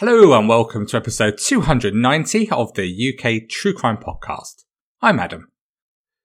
Hello 0.00 0.32
and 0.32 0.48
welcome 0.48 0.86
to 0.86 0.96
episode 0.96 1.36
290 1.36 2.50
of 2.52 2.72
the 2.72 3.12
UK 3.12 3.46
True 3.50 3.74
Crime 3.74 3.98
Podcast. 3.98 4.64
I'm 5.02 5.20
Adam. 5.20 5.48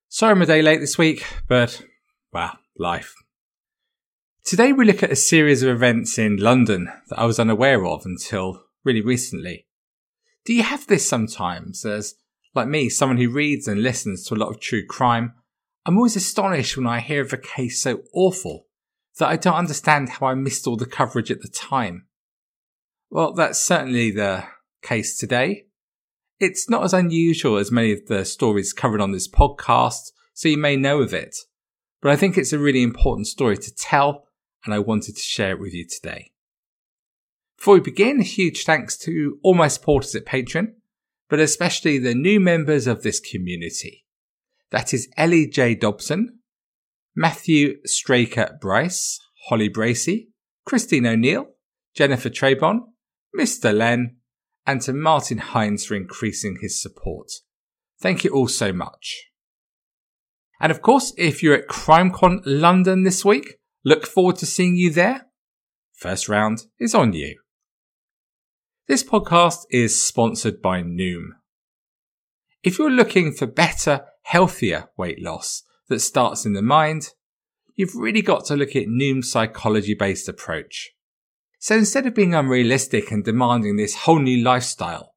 Sorry 0.08 0.32
I'm 0.32 0.42
a 0.42 0.46
day 0.46 0.62
late 0.62 0.80
this 0.80 0.98
week, 0.98 1.26
but, 1.50 1.82
well, 2.32 2.58
life. 2.80 3.14
Today 4.46 4.72
we 4.72 4.86
look 4.86 5.04
at 5.04 5.12
a 5.12 5.16
series 5.18 5.62
of 5.62 5.68
events 5.68 6.18
in 6.18 6.38
London 6.38 6.90
that 7.10 7.20
I 7.20 7.26
was 7.26 7.38
unaware 7.38 7.86
of 7.86 8.06
until 8.06 8.64
really 8.86 9.02
recently. 9.02 9.68
Do 10.46 10.54
you 10.54 10.64
have 10.64 10.88
this 10.88 11.06
sometimes 11.10 11.84
as, 11.84 12.16
like 12.54 12.70
me, 12.70 12.88
someone 12.88 13.18
who 13.18 13.30
reads 13.30 13.68
and 13.68 13.84
listens 13.84 14.26
to 14.28 14.36
a 14.36 14.38
lot 14.38 14.52
of 14.52 14.62
true 14.62 14.86
crime? 14.86 15.34
I'm 15.86 15.98
always 15.98 16.16
astonished 16.16 16.78
when 16.78 16.88
I 16.88 17.02
hear 17.02 17.24
of 17.24 17.34
a 17.34 17.38
case 17.38 17.84
so 17.84 18.04
awful 18.14 18.68
that 19.20 19.28
I 19.28 19.36
don't 19.36 19.54
understand 19.54 20.12
how 20.12 20.28
I 20.28 20.34
missed 20.34 20.66
all 20.66 20.78
the 20.78 20.86
coverage 20.86 21.30
at 21.30 21.42
the 21.42 21.50
time. 21.50 22.08
Well, 23.10 23.34
that's 23.34 23.60
certainly 23.60 24.12
the 24.12 24.46
case 24.82 25.18
today. 25.18 25.66
It's 26.40 26.70
not 26.70 26.84
as 26.84 26.94
unusual 26.94 27.58
as 27.58 27.72
many 27.72 27.92
of 27.92 28.08
the 28.08 28.26
stories 28.26 28.74
covered 28.74 29.02
on 29.02 29.12
this 29.12 29.28
podcast, 29.28 30.12
so 30.34 30.50
you 30.50 30.58
may 30.58 30.76
know 30.76 31.02
of 31.02 31.14
it. 31.14 31.36
But 32.02 32.12
I 32.12 32.18
think 32.18 32.38
it's 32.38 32.54
a 32.54 32.60
really 32.60 32.84
important 32.84 33.28
story 33.28 33.58
to 33.58 33.74
tell, 33.74 34.28
and 34.66 34.74
I 34.74 34.80
wanted 34.80 35.16
to 35.16 35.22
share 35.22 35.52
it 35.52 35.60
with 35.60 35.74
you 35.74 35.88
today. 35.88 36.32
Before 37.58 37.76
we 37.76 37.80
begin, 37.80 38.20
a 38.20 38.24
huge 38.24 38.66
thanks 38.66 38.98
to 39.00 39.40
all 39.44 39.54
my 39.54 39.70
supporters 39.70 40.14
at 40.14 40.26
Patreon, 40.26 40.74
but 41.30 41.40
especially 41.40 41.98
the 41.98 42.14
new 42.14 42.40
members 42.40 42.86
of 42.86 43.02
this 43.02 43.20
community. 43.20 44.06
That 44.72 44.94
is 44.94 45.08
Ellie 45.16 45.48
J. 45.48 45.74
Dobson, 45.74 46.40
Matthew 47.16 47.78
Straker 47.86 48.58
Bryce, 48.60 49.20
Holly 49.48 49.70
Bracey, 49.70 50.28
Christine 50.66 51.08
O'Neill, 51.08 51.48
Jennifer 51.96 52.30
Trebon, 52.30 52.82
Mr. 53.38 53.76
Len, 53.76 54.18
and 54.66 54.82
to 54.82 54.94
Martin 54.94 55.38
Hines 55.38 55.86
for 55.86 55.96
increasing 55.96 56.58
his 56.62 56.82
support. 56.82 57.32
Thank 58.00 58.24
you 58.24 58.32
all 58.32 58.48
so 58.48 58.74
much. 58.74 59.30
And 60.60 60.72
of 60.72 60.82
course, 60.82 61.14
if 61.18 61.44
you're 61.44 61.56
at 61.56 61.68
CrimeCon 61.68 62.42
London 62.46 63.04
this 63.04 63.24
week, 63.24 63.56
look 63.84 64.08
forward 64.08 64.38
to 64.38 64.46
seeing 64.46 64.76
you 64.76 64.90
there. 64.90 65.28
First 65.94 66.28
round 66.28 66.64
is 66.80 66.96
on 66.96 67.14
you. 67.14 67.40
This 68.88 69.04
podcast 69.04 69.66
is 69.70 70.02
sponsored 70.02 70.62
by 70.62 70.82
Noom. 70.82 71.30
If 72.64 72.80
you're 72.80 72.92
looking 72.92 73.32
for 73.32 73.48
better, 73.48 74.06
healthier 74.24 74.90
weight 74.98 75.22
loss 75.22 75.64
that 75.88 76.00
starts 76.00 76.46
in 76.46 76.54
the 76.54 76.62
mind, 76.62 77.10
you've 77.76 77.96
really 77.96 78.22
got 78.22 78.46
to 78.46 78.56
look 78.56 78.76
at 78.76 78.88
Noom's 78.88 79.30
psychology 79.32 79.94
based 79.94 80.28
approach. 80.28 80.95
So 81.66 81.74
instead 81.74 82.06
of 82.06 82.14
being 82.14 82.36
unrealistic 82.36 83.10
and 83.10 83.26
demanding 83.26 83.76
this 83.76 83.96
whole 83.96 84.20
new 84.20 84.44
lifestyle, 84.44 85.16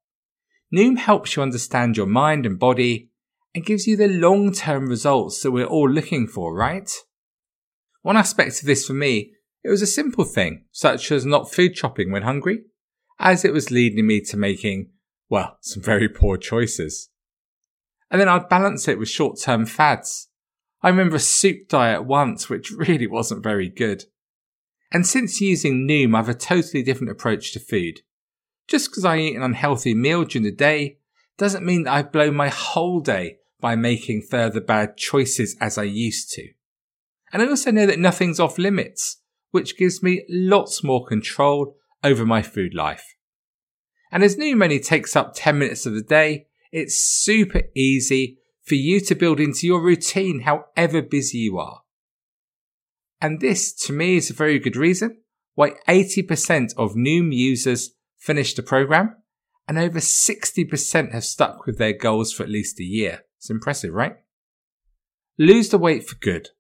Noom 0.75 0.97
helps 0.97 1.37
you 1.37 1.43
understand 1.43 1.95
your 1.95 2.07
mind 2.07 2.47
and 2.47 2.59
body 2.59 3.11
and 3.55 3.67
gives 3.67 3.87
you 3.87 3.99
the 3.99 4.09
long 4.09 4.55
term 4.55 4.89
results 4.89 5.43
that 5.43 5.51
we're 5.51 5.67
all 5.67 5.91
looking 5.91 6.27
for, 6.27 6.55
right? 6.55 6.91
One 8.01 8.17
aspect 8.17 8.61
of 8.61 8.67
this 8.67 8.87
for 8.87 8.95
me, 8.95 9.33
it 9.63 9.69
was 9.69 9.83
a 9.83 9.87
simple 9.87 10.25
thing, 10.25 10.65
such 10.73 11.13
as 11.13 11.27
not 11.27 11.53
food 11.53 11.77
shopping 11.77 12.11
when 12.11 12.23
hungry, 12.23 12.63
as 13.19 13.45
it 13.45 13.53
was 13.53 13.71
leading 13.71 14.07
me 14.07 14.23
to 14.23 14.39
making, 14.39 14.89
well, 15.29 15.59
some 15.61 15.83
very 15.83 16.09
poor 16.09 16.39
choices. 16.39 17.11
And 18.11 18.19
then 18.19 18.29
I'd 18.31 18.49
balance 18.49 18.89
it 18.89 18.99
with 18.99 19.11
short 19.11 19.39
term 19.39 19.67
fads. 19.67 20.29
I 20.81 20.89
remember 20.89 21.17
a 21.17 21.21
soup 21.21 21.69
diet 21.69 22.07
once, 22.07 22.49
which 22.49 22.71
really 22.75 23.07
wasn't 23.07 23.43
very 23.43 23.69
good. 23.69 24.07
And 24.91 25.07
since 25.07 25.41
using 25.41 25.87
Noom, 25.87 26.15
I 26.15 26.19
have 26.19 26.29
a 26.29 26.35
totally 26.35 26.83
different 26.83 27.11
approach 27.11 27.53
to 27.53 27.61
food. 27.61 28.01
Just 28.67 28.91
because 28.91 29.05
I 29.05 29.19
eat 29.19 29.37
an 29.37 29.43
unhealthy 29.43 29.95
meal 29.95 30.25
during 30.25 30.45
the 30.45 30.53
day 30.53 30.99
doesn't 31.37 31.65
mean 31.65 31.85
that 31.85 31.93
I 31.93 32.03
blow 32.03 32.31
my 32.31 32.49
whole 32.49 33.01
day 33.01 33.39
by 33.61 33.77
making 33.77 34.23
further 34.23 34.61
bad 34.61 34.97
choices 34.97 35.57
as 35.61 35.79
I 35.79 35.85
used 35.85 36.31
to. 36.33 36.49
And 37.33 37.43
I 37.43 37.49
also 37.49 37.71
know 37.71 37.87
that 37.87 37.99
nothing's 37.99 38.41
off 38.41 38.59
limits, 38.59 39.21
which 39.51 39.77
gives 39.77 40.03
me 40.03 40.25
lots 40.29 40.83
more 40.83 41.05
control 41.05 41.77
over 42.03 42.25
my 42.25 42.43
food 42.43 42.75
life. 42.75 43.15
And 44.11 44.23
as 44.23 44.37
Noom 44.37 44.63
only 44.63 44.81
takes 44.81 45.15
up 45.15 45.33
10 45.35 45.59
minutes 45.59 45.85
of 45.85 45.95
the 45.95 46.03
day, 46.03 46.47
it's 46.73 46.99
super 46.99 47.63
easy 47.75 48.39
for 48.63 48.75
you 48.75 49.01
to 49.01 49.15
build 49.15 49.41
into 49.41 49.67
your 49.67 49.83
routine 49.83 50.41
however 50.41 51.03
busy 51.03 51.39
you 51.39 51.59
are. 51.59 51.83
And 53.21 53.41
this, 53.41 53.73
to 53.87 53.93
me, 53.93 54.17
is 54.17 54.31
a 54.31 54.35
very 54.35 54.59
good 54.59 54.77
reason 54.77 55.19
why 55.55 55.73
80% 55.89 56.75
of 56.77 56.95
Noom 56.95 57.35
users 57.35 57.91
finish 58.17 58.55
the 58.55 58.63
program 58.63 59.17
and 59.67 59.79
over 59.79 59.99
60% 59.99 61.13
have 61.13 61.25
stuck 61.25 61.67
with 61.67 61.79
their 61.79 61.93
goals 61.93 62.33
for 62.33 62.45
at 62.45 62.49
least 62.49 62.79
a 62.81 62.85
year. 62.85 63.25
It's 63.39 63.51
impressive, 63.51 63.93
right? 63.93 64.17
Lose 65.39 65.69
the 65.69 65.79
weight 65.79 66.09
for 66.09 66.17
good. 66.17 66.51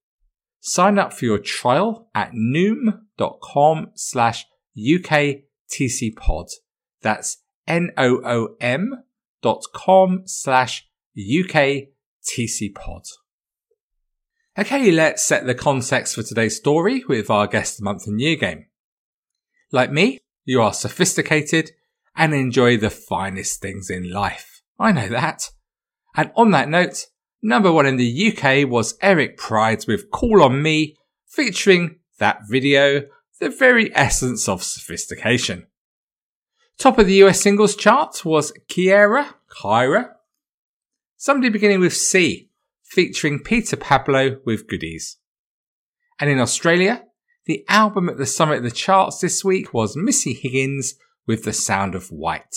Sign 0.60 0.98
up 0.98 1.12
for 1.12 1.24
your 1.24 1.38
trial 1.38 2.10
at 2.14 2.32
noom.com 2.32 3.92
slash 3.94 4.44
UKTCpod. 4.76 6.48
That's 7.02 7.38
N-O-O-M 7.66 9.04
dot 9.42 9.62
com 9.72 10.22
slash 10.26 10.88
UKTCpod. 11.16 11.88
Okay, 14.58 14.90
let's 14.90 15.22
set 15.22 15.46
the 15.46 15.54
context 15.54 16.16
for 16.16 16.24
today's 16.24 16.56
story 16.56 17.04
with 17.08 17.30
our 17.30 17.46
guest 17.46 17.80
month 17.80 18.08
and 18.08 18.20
year 18.20 18.34
game. 18.34 18.66
Like 19.70 19.92
me, 19.92 20.18
you 20.44 20.60
are 20.60 20.72
sophisticated 20.72 21.70
and 22.16 22.34
enjoy 22.34 22.76
the 22.76 22.90
finest 22.90 23.60
things 23.60 23.88
in 23.88 24.10
life. 24.10 24.60
I 24.76 24.90
know 24.90 25.06
that. 25.10 25.50
And 26.16 26.32
on 26.34 26.50
that 26.50 26.68
note, 26.68 27.06
number 27.40 27.70
one 27.70 27.86
in 27.86 27.98
the 27.98 28.32
UK 28.32 28.68
was 28.68 28.98
Eric 29.00 29.38
Prydz 29.38 29.86
with 29.86 30.10
Call 30.10 30.42
on 30.42 30.60
Me, 30.60 30.96
featuring 31.24 32.00
that 32.18 32.40
video, 32.48 33.02
the 33.38 33.50
very 33.50 33.94
essence 33.94 34.48
of 34.48 34.64
sophistication. 34.64 35.68
Top 36.78 36.98
of 36.98 37.06
the 37.06 37.22
US 37.22 37.40
singles 37.40 37.76
chart 37.76 38.24
was 38.24 38.52
Kiera, 38.68 39.34
Kyra, 39.56 40.14
somebody 41.16 41.48
beginning 41.48 41.78
with 41.78 41.94
C, 41.94 42.47
featuring 42.88 43.40
Peter 43.40 43.76
Pablo 43.76 44.38
with 44.44 44.66
goodies. 44.66 45.18
And 46.18 46.28
in 46.30 46.40
Australia, 46.40 47.04
the 47.46 47.64
album 47.68 48.08
at 48.08 48.16
the 48.16 48.26
summit 48.26 48.58
of 48.58 48.64
the 48.64 48.70
charts 48.70 49.20
this 49.20 49.44
week 49.44 49.72
was 49.72 49.96
Missy 49.96 50.34
Higgins 50.34 50.94
with 51.26 51.44
The 51.44 51.52
Sound 51.52 51.94
of 51.94 52.08
White. 52.08 52.56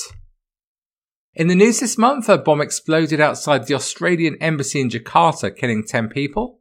In 1.33 1.47
the 1.47 1.55
news 1.55 1.79
this 1.79 1.97
month, 1.97 2.27
a 2.27 2.37
bomb 2.37 2.59
exploded 2.59 3.21
outside 3.21 3.67
the 3.67 3.73
Australian 3.73 4.35
embassy 4.41 4.81
in 4.81 4.89
Jakarta, 4.89 5.55
killing 5.55 5.85
10 5.85 6.09
people. 6.09 6.59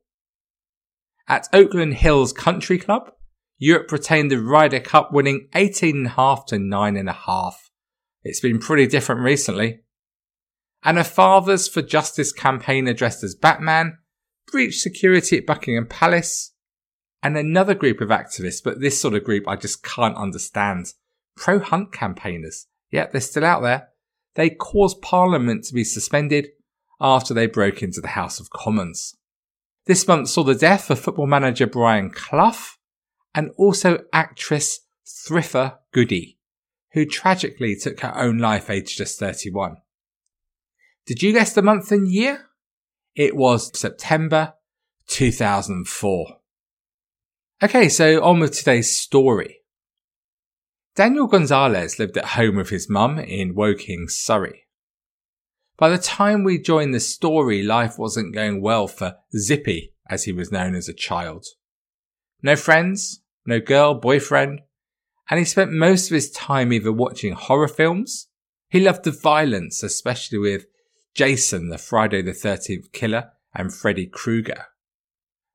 At 1.26 1.48
Oakland 1.52 1.94
Hills 1.94 2.32
Country 2.32 2.78
Club, 2.78 3.10
Europe 3.58 3.91
retained 3.91 4.31
the 4.31 4.41
Ryder 4.41 4.81
Cup, 4.81 5.12
winning 5.12 5.48
18.5 5.54 6.47
to 6.47 6.56
9.5. 6.56 7.52
It's 8.23 8.40
been 8.40 8.58
pretty 8.58 8.87
different 8.87 9.23
recently 9.23 9.81
and 10.85 10.99
a 10.99 11.05
Fathers 11.05 11.69
for 11.69 11.82
Justice 11.82 12.32
campaign 12.32 12.93
dressed 12.94 13.23
as 13.23 13.35
Batman 13.35 13.99
breached 14.50 14.81
security 14.81 15.38
at 15.38 15.47
Buckingham 15.47 15.87
Palace, 15.87 16.53
and 17.23 17.37
another 17.37 17.75
group 17.75 18.00
of 18.00 18.09
activists, 18.09 18.62
but 18.62 18.81
this 18.81 19.00
sort 19.00 19.15
of 19.15 19.25
group 19.25 19.47
I 19.47 19.56
just 19.56 19.82
can't 19.82 20.17
understand. 20.17 20.94
Pro 21.37 21.59
Hunt 21.59 21.93
campaigners. 21.93 22.67
Yep, 22.91 23.12
they're 23.12 23.21
still 23.21 23.44
out 23.44 23.62
there. 23.62 23.88
They 24.35 24.50
caused 24.50 25.03
Parliament 25.03 25.65
to 25.65 25.75
be 25.75 25.85
suspended 25.85 26.49
after 27.00 27.35
they 27.35 27.47
broke 27.47 27.83
into 27.83 28.00
the 28.00 28.09
House 28.09 28.41
of 28.41 28.50
Commons. 28.50 29.17
This 29.87 30.06
month 30.06 30.29
saw 30.29 30.44
the 30.44 30.55
death 30.55 30.91
of 30.91 30.99
football 30.99 31.26
manager 31.26 31.67
Brian 31.67 32.11
Clough 32.11 32.76
and 33.35 33.50
also 33.56 34.00
actress 34.12 34.81
Thrifa 35.06 35.79
Goody, 35.93 36.38
who 36.93 37.05
tragically 37.05 37.76
took 37.76 38.00
her 38.00 38.17
own 38.17 38.38
life 38.38 38.69
aged 38.71 38.99
just 38.99 39.19
31. 39.19 39.76
Did 41.11 41.25
you 41.25 41.33
guess 41.33 41.53
the 41.53 41.61
month 41.61 41.91
and 41.91 42.07
year? 42.07 42.51
It 43.17 43.35
was 43.35 43.77
September 43.77 44.55
2004. 45.09 46.37
Okay, 47.65 47.89
so 47.89 48.23
on 48.23 48.39
with 48.39 48.57
today's 48.57 48.97
story. 48.97 49.57
Daniel 50.95 51.27
Gonzalez 51.27 51.99
lived 51.99 52.17
at 52.17 52.37
home 52.37 52.55
with 52.55 52.69
his 52.69 52.89
mum 52.89 53.19
in 53.19 53.57
Woking, 53.57 54.07
Surrey. 54.09 54.69
By 55.77 55.89
the 55.89 55.99
time 55.99 56.45
we 56.45 56.61
joined 56.61 56.95
the 56.95 57.01
story, 57.01 57.65
life 57.65 57.99
wasn't 57.99 58.33
going 58.33 58.62
well 58.62 58.87
for 58.87 59.17
Zippy, 59.37 59.95
as 60.09 60.27
he 60.27 60.33
was 60.33 60.53
known 60.53 60.77
as 60.77 60.89
a 60.89 60.95
child. 60.95 61.45
No 62.41 62.55
friends, 62.55 63.21
no 63.45 63.59
girl, 63.59 63.95
boyfriend, 63.95 64.61
and 65.29 65.41
he 65.41 65.45
spent 65.45 65.73
most 65.73 66.09
of 66.09 66.15
his 66.15 66.31
time 66.31 66.73
either 66.73 66.93
watching 66.93 67.33
horror 67.33 67.67
films. 67.67 68.29
He 68.69 68.79
loved 68.79 69.03
the 69.03 69.11
violence, 69.11 69.83
especially 69.83 70.39
with 70.39 70.67
Jason, 71.15 71.69
the 71.69 71.79
Friday 71.79 72.23
the 72.23 72.33
13th 72.33 72.93
killer, 72.93 73.33
and 73.55 73.75
Freddy 73.75 74.07
Krueger. 74.07 74.67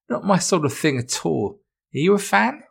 Not 0.09 0.25
my 0.25 0.37
sort 0.37 0.65
of 0.65 0.73
thing 0.73 0.99
at 0.99 1.25
all. 1.25 1.59
Are 1.93 1.97
you 1.97 2.13
a 2.13 2.19
fan? 2.19 2.63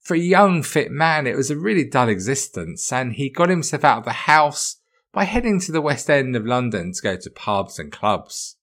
For 0.00 0.14
a 0.14 0.18
young, 0.18 0.62
fit 0.62 0.90
man, 0.90 1.26
it 1.26 1.36
was 1.36 1.50
a 1.50 1.56
really 1.56 1.84
dull 1.84 2.08
existence, 2.08 2.92
and 2.92 3.14
he 3.14 3.28
got 3.28 3.48
himself 3.48 3.84
out 3.84 3.98
of 3.98 4.04
the 4.04 4.12
house 4.12 4.76
by 5.12 5.24
heading 5.24 5.60
to 5.60 5.72
the 5.72 5.80
West 5.80 6.08
End 6.08 6.36
of 6.36 6.46
London 6.46 6.92
to 6.92 7.02
go 7.02 7.16
to 7.16 7.30
pubs 7.30 7.78
and 7.78 7.90
clubs. 7.90 8.56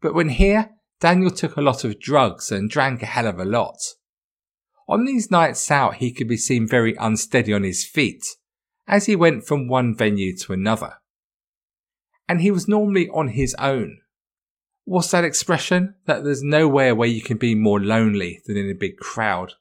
But 0.00 0.14
when 0.14 0.30
here, 0.30 0.70
Daniel 1.00 1.30
took 1.30 1.56
a 1.56 1.62
lot 1.62 1.84
of 1.84 2.00
drugs 2.00 2.50
and 2.50 2.70
drank 2.70 3.02
a 3.02 3.06
hell 3.06 3.26
of 3.26 3.38
a 3.38 3.44
lot. 3.44 3.78
On 4.88 5.04
these 5.04 5.30
nights 5.30 5.70
out, 5.70 5.96
he 5.96 6.12
could 6.12 6.28
be 6.28 6.36
seen 6.36 6.66
very 6.66 6.94
unsteady 6.98 7.52
on 7.52 7.62
his 7.62 7.84
feet 7.84 8.24
as 8.86 9.06
he 9.06 9.16
went 9.16 9.46
from 9.46 9.68
one 9.68 9.96
venue 9.96 10.36
to 10.38 10.52
another. 10.52 10.94
And 12.28 12.40
he 12.40 12.50
was 12.50 12.68
normally 12.68 13.08
on 13.10 13.28
his 13.28 13.54
own, 13.58 14.00
What's 14.84 15.10
that 15.10 15.24
expression? 15.24 15.96
That 16.06 16.22
there's 16.22 16.44
nowhere 16.44 16.94
where 16.94 17.08
you 17.08 17.20
can 17.20 17.38
be 17.38 17.56
more 17.56 17.80
lonely 17.80 18.40
than 18.46 18.56
in 18.56 18.70
a 18.70 18.74
big 18.74 18.98
crowd. 18.98 19.54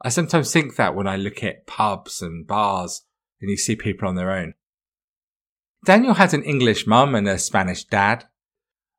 I 0.00 0.08
sometimes 0.08 0.52
think 0.52 0.76
that 0.76 0.94
when 0.94 1.08
I 1.08 1.16
look 1.16 1.42
at 1.42 1.66
pubs 1.66 2.22
and 2.22 2.46
bars 2.46 3.02
and 3.40 3.50
you 3.50 3.56
see 3.56 3.74
people 3.74 4.08
on 4.08 4.14
their 4.14 4.30
own. 4.30 4.54
Daniel 5.84 6.14
had 6.14 6.32
an 6.32 6.44
English 6.44 6.86
mum 6.86 7.16
and 7.16 7.28
a 7.28 7.38
Spanish 7.38 7.84
dad. 7.84 8.26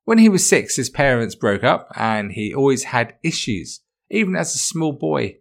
When 0.03 0.17
he 0.17 0.27
was 0.27 0.45
six, 0.45 0.75
his 0.75 0.89
parents 0.89 1.35
broke 1.35 1.63
up 1.63 1.87
and 1.95 2.33
he 2.33 2.53
always 2.53 2.85
had 2.85 3.15
issues, 3.23 3.79
even 4.09 4.35
as 4.35 4.53
a 4.55 4.59
small 4.59 4.91
boy. 4.91 5.37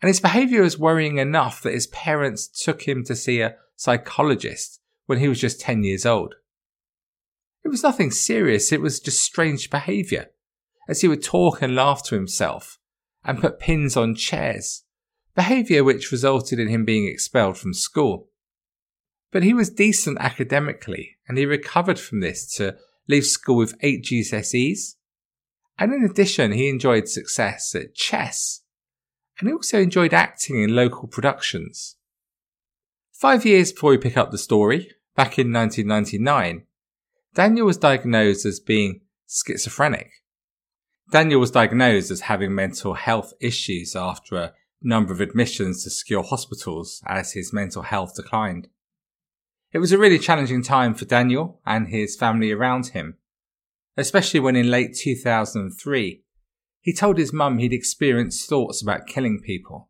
And 0.00 0.08
his 0.08 0.20
behaviour 0.20 0.62
was 0.62 0.78
worrying 0.78 1.18
enough 1.18 1.62
that 1.62 1.74
his 1.74 1.88
parents 1.88 2.46
took 2.46 2.82
him 2.82 3.04
to 3.04 3.16
see 3.16 3.40
a 3.40 3.56
psychologist 3.74 4.80
when 5.06 5.18
he 5.18 5.28
was 5.28 5.40
just 5.40 5.60
10 5.60 5.82
years 5.82 6.06
old. 6.06 6.36
It 7.64 7.68
was 7.68 7.82
nothing 7.82 8.10
serious, 8.10 8.72
it 8.72 8.80
was 8.80 9.00
just 9.00 9.22
strange 9.22 9.70
behaviour, 9.70 10.30
as 10.88 11.00
he 11.00 11.08
would 11.08 11.22
talk 11.22 11.62
and 11.62 11.74
laugh 11.74 12.02
to 12.04 12.14
himself, 12.14 12.78
and 13.24 13.40
put 13.40 13.60
pins 13.60 13.96
on 13.96 14.14
chairs, 14.14 14.84
behaviour 15.34 15.84
which 15.84 16.10
resulted 16.10 16.58
in 16.58 16.68
him 16.68 16.84
being 16.84 17.06
expelled 17.06 17.56
from 17.56 17.72
school. 17.72 18.28
But 19.30 19.42
he 19.42 19.54
was 19.54 19.70
decent 19.70 20.18
academically, 20.20 21.16
and 21.26 21.38
he 21.38 21.46
recovered 21.46 21.98
from 21.98 22.20
this 22.20 22.46
to 22.56 22.76
leave 23.08 23.26
school 23.26 23.56
with 23.56 23.76
8 23.80 24.04
GCSEs. 24.04 24.96
And 25.78 25.92
in 25.92 26.04
addition, 26.04 26.52
he 26.52 26.68
enjoyed 26.68 27.08
success 27.08 27.74
at 27.74 27.94
chess, 27.94 28.62
and 29.38 29.48
he 29.48 29.54
also 29.54 29.80
enjoyed 29.80 30.12
acting 30.12 30.62
in 30.62 30.76
local 30.76 31.08
productions. 31.08 31.96
Five 33.12 33.46
years 33.46 33.72
before 33.72 33.90
we 33.90 33.98
pick 33.98 34.16
up 34.16 34.30
the 34.30 34.38
story, 34.38 34.90
back 35.16 35.38
in 35.38 35.52
1999, 35.52 36.66
Daniel 37.34 37.66
was 37.66 37.78
diagnosed 37.78 38.44
as 38.44 38.60
being 38.60 39.00
schizophrenic. 39.26 40.10
Daniel 41.10 41.40
was 41.40 41.50
diagnosed 41.50 42.10
as 42.10 42.22
having 42.22 42.54
mental 42.54 42.94
health 42.94 43.32
issues 43.40 43.96
after 43.96 44.36
a 44.36 44.52
number 44.82 45.12
of 45.12 45.20
admissions 45.20 45.82
to 45.82 45.90
secure 45.90 46.22
hospitals 46.22 47.02
as 47.06 47.32
his 47.32 47.52
mental 47.52 47.82
health 47.82 48.14
declined. 48.16 48.68
It 49.72 49.78
was 49.78 49.92
a 49.92 49.98
really 49.98 50.18
challenging 50.18 50.62
time 50.62 50.94
for 50.94 51.06
Daniel 51.06 51.60
and 51.64 51.88
his 51.88 52.16
family 52.16 52.50
around 52.50 52.88
him, 52.88 53.16
especially 53.96 54.40
when 54.40 54.56
in 54.56 54.70
late 54.70 54.94
2003 54.94 56.22
he 56.80 56.92
told 56.92 57.16
his 57.16 57.32
mum 57.32 57.58
he'd 57.58 57.72
experienced 57.72 58.48
thoughts 58.48 58.82
about 58.82 59.06
killing 59.06 59.40
people. 59.40 59.88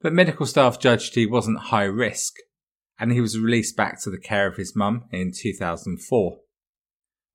But 0.00 0.14
medical 0.14 0.46
staff 0.46 0.78
judged 0.78 1.14
he 1.14 1.26
wasn't 1.26 1.58
high 1.58 1.84
risk 1.84 2.36
and 2.98 3.12
he 3.12 3.20
was 3.20 3.38
released 3.38 3.76
back 3.76 4.00
to 4.02 4.10
the 4.10 4.18
care 4.18 4.46
of 4.46 4.56
his 4.56 4.74
mum 4.74 5.04
in 5.12 5.32
2004. 5.34 6.38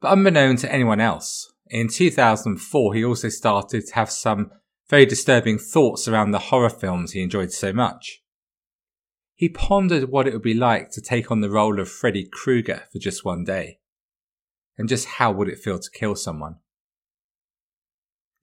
But 0.01 0.11
unbeknown 0.11 0.57
to 0.57 0.71
anyone 0.71 0.99
else, 0.99 1.51
in 1.67 1.87
2004 1.87 2.93
he 2.93 3.05
also 3.05 3.29
started 3.29 3.85
to 3.87 3.95
have 3.95 4.11
some 4.11 4.51
very 4.89 5.05
disturbing 5.05 5.57
thoughts 5.57 6.07
around 6.07 6.31
the 6.31 6.39
horror 6.39 6.69
films 6.69 7.11
he 7.11 7.23
enjoyed 7.23 7.51
so 7.51 7.71
much. 7.71 8.21
He 9.33 9.49
pondered 9.49 10.09
what 10.09 10.27
it 10.27 10.33
would 10.33 10.43
be 10.43 10.53
like 10.53 10.91
to 10.91 11.01
take 11.01 11.31
on 11.31 11.41
the 11.41 11.49
role 11.49 11.79
of 11.79 11.89
Freddy 11.89 12.27
Krueger 12.31 12.83
for 12.91 12.99
just 12.99 13.25
one 13.25 13.43
day. 13.43 13.79
And 14.77 14.89
just 14.89 15.05
how 15.05 15.31
would 15.31 15.49
it 15.49 15.59
feel 15.59 15.79
to 15.79 15.89
kill 15.91 16.15
someone? 16.15 16.57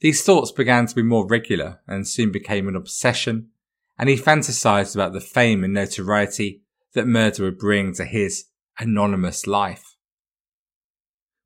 These 0.01 0.23
thoughts 0.23 0.51
began 0.51 0.87
to 0.87 0.95
be 0.95 1.03
more 1.03 1.27
regular 1.27 1.81
and 1.87 2.09
soon 2.09 2.33
became 2.33 2.69
an 2.69 2.77
obsession, 2.77 3.51
and 3.99 4.09
he 4.09 4.17
fantasized 4.17 4.95
about 4.95 5.13
the 5.13 5.21
fame 5.21 5.63
and 5.63 5.75
notoriety 5.75 6.63
that 6.95 7.07
murder 7.07 7.45
would 7.45 7.59
bring 7.59 7.95
to 7.95 8.05
his 8.05 8.47
anonymous 8.79 9.47
life. 9.47 9.97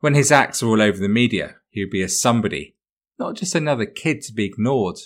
When 0.01 0.15
his 0.15 0.33
acts 0.33 0.63
were 0.63 0.69
all 0.69 0.83
over 0.83 0.99
the 0.99 1.09
media, 1.09 1.57
he 1.71 1.83
would 1.83 1.91
be 1.91 2.03
a 2.03 2.09
somebody, 2.09 2.77
not 3.19 3.37
just 3.37 3.55
another 3.55 3.87
kid 3.87 4.23
to 4.23 4.33
be 4.33 4.45
ignored. 4.45 4.99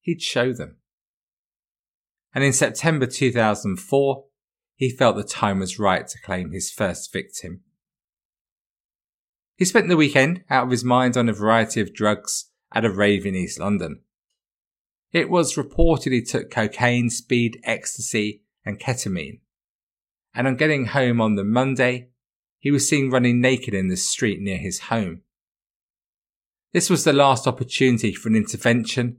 He'd 0.00 0.22
show 0.22 0.52
them. 0.52 0.76
And 2.34 2.44
in 2.44 2.52
September 2.52 3.06
2004, 3.06 4.24
he 4.74 4.90
felt 4.90 5.16
the 5.16 5.24
time 5.24 5.60
was 5.60 5.78
right 5.78 6.06
to 6.06 6.20
claim 6.20 6.52
his 6.52 6.70
first 6.70 7.12
victim. 7.12 7.62
He 9.56 9.64
spent 9.64 9.88
the 9.88 9.96
weekend 9.96 10.44
out 10.48 10.64
of 10.64 10.70
his 10.70 10.84
mind 10.84 11.16
on 11.16 11.28
a 11.28 11.32
variety 11.32 11.80
of 11.80 11.92
drugs 11.92 12.50
at 12.72 12.84
a 12.84 12.90
rave 12.90 13.26
in 13.26 13.34
East 13.34 13.58
London. 13.58 14.02
It 15.10 15.30
was 15.30 15.56
reported 15.56 16.12
he 16.12 16.22
took 16.22 16.50
cocaine, 16.50 17.10
speed, 17.10 17.60
ecstasy, 17.64 18.44
and 18.64 18.78
ketamine 18.78 19.40
and 20.38 20.46
on 20.46 20.54
getting 20.54 20.86
home 20.86 21.20
on 21.20 21.34
the 21.34 21.42
Monday, 21.42 22.10
he 22.60 22.70
was 22.70 22.88
seen 22.88 23.10
running 23.10 23.40
naked 23.40 23.74
in 23.74 23.88
the 23.88 23.96
street 23.96 24.40
near 24.40 24.56
his 24.56 24.82
home. 24.82 25.22
This 26.72 26.88
was 26.88 27.02
the 27.02 27.12
last 27.12 27.48
opportunity 27.48 28.14
for 28.14 28.28
an 28.28 28.36
intervention 28.36 29.18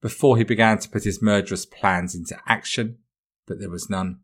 before 0.00 0.36
he 0.36 0.44
began 0.44 0.78
to 0.78 0.88
put 0.88 1.02
his 1.02 1.20
murderous 1.20 1.66
plans 1.66 2.14
into 2.14 2.38
action, 2.46 2.98
but 3.44 3.58
there 3.58 3.70
was 3.70 3.90
none. 3.90 4.20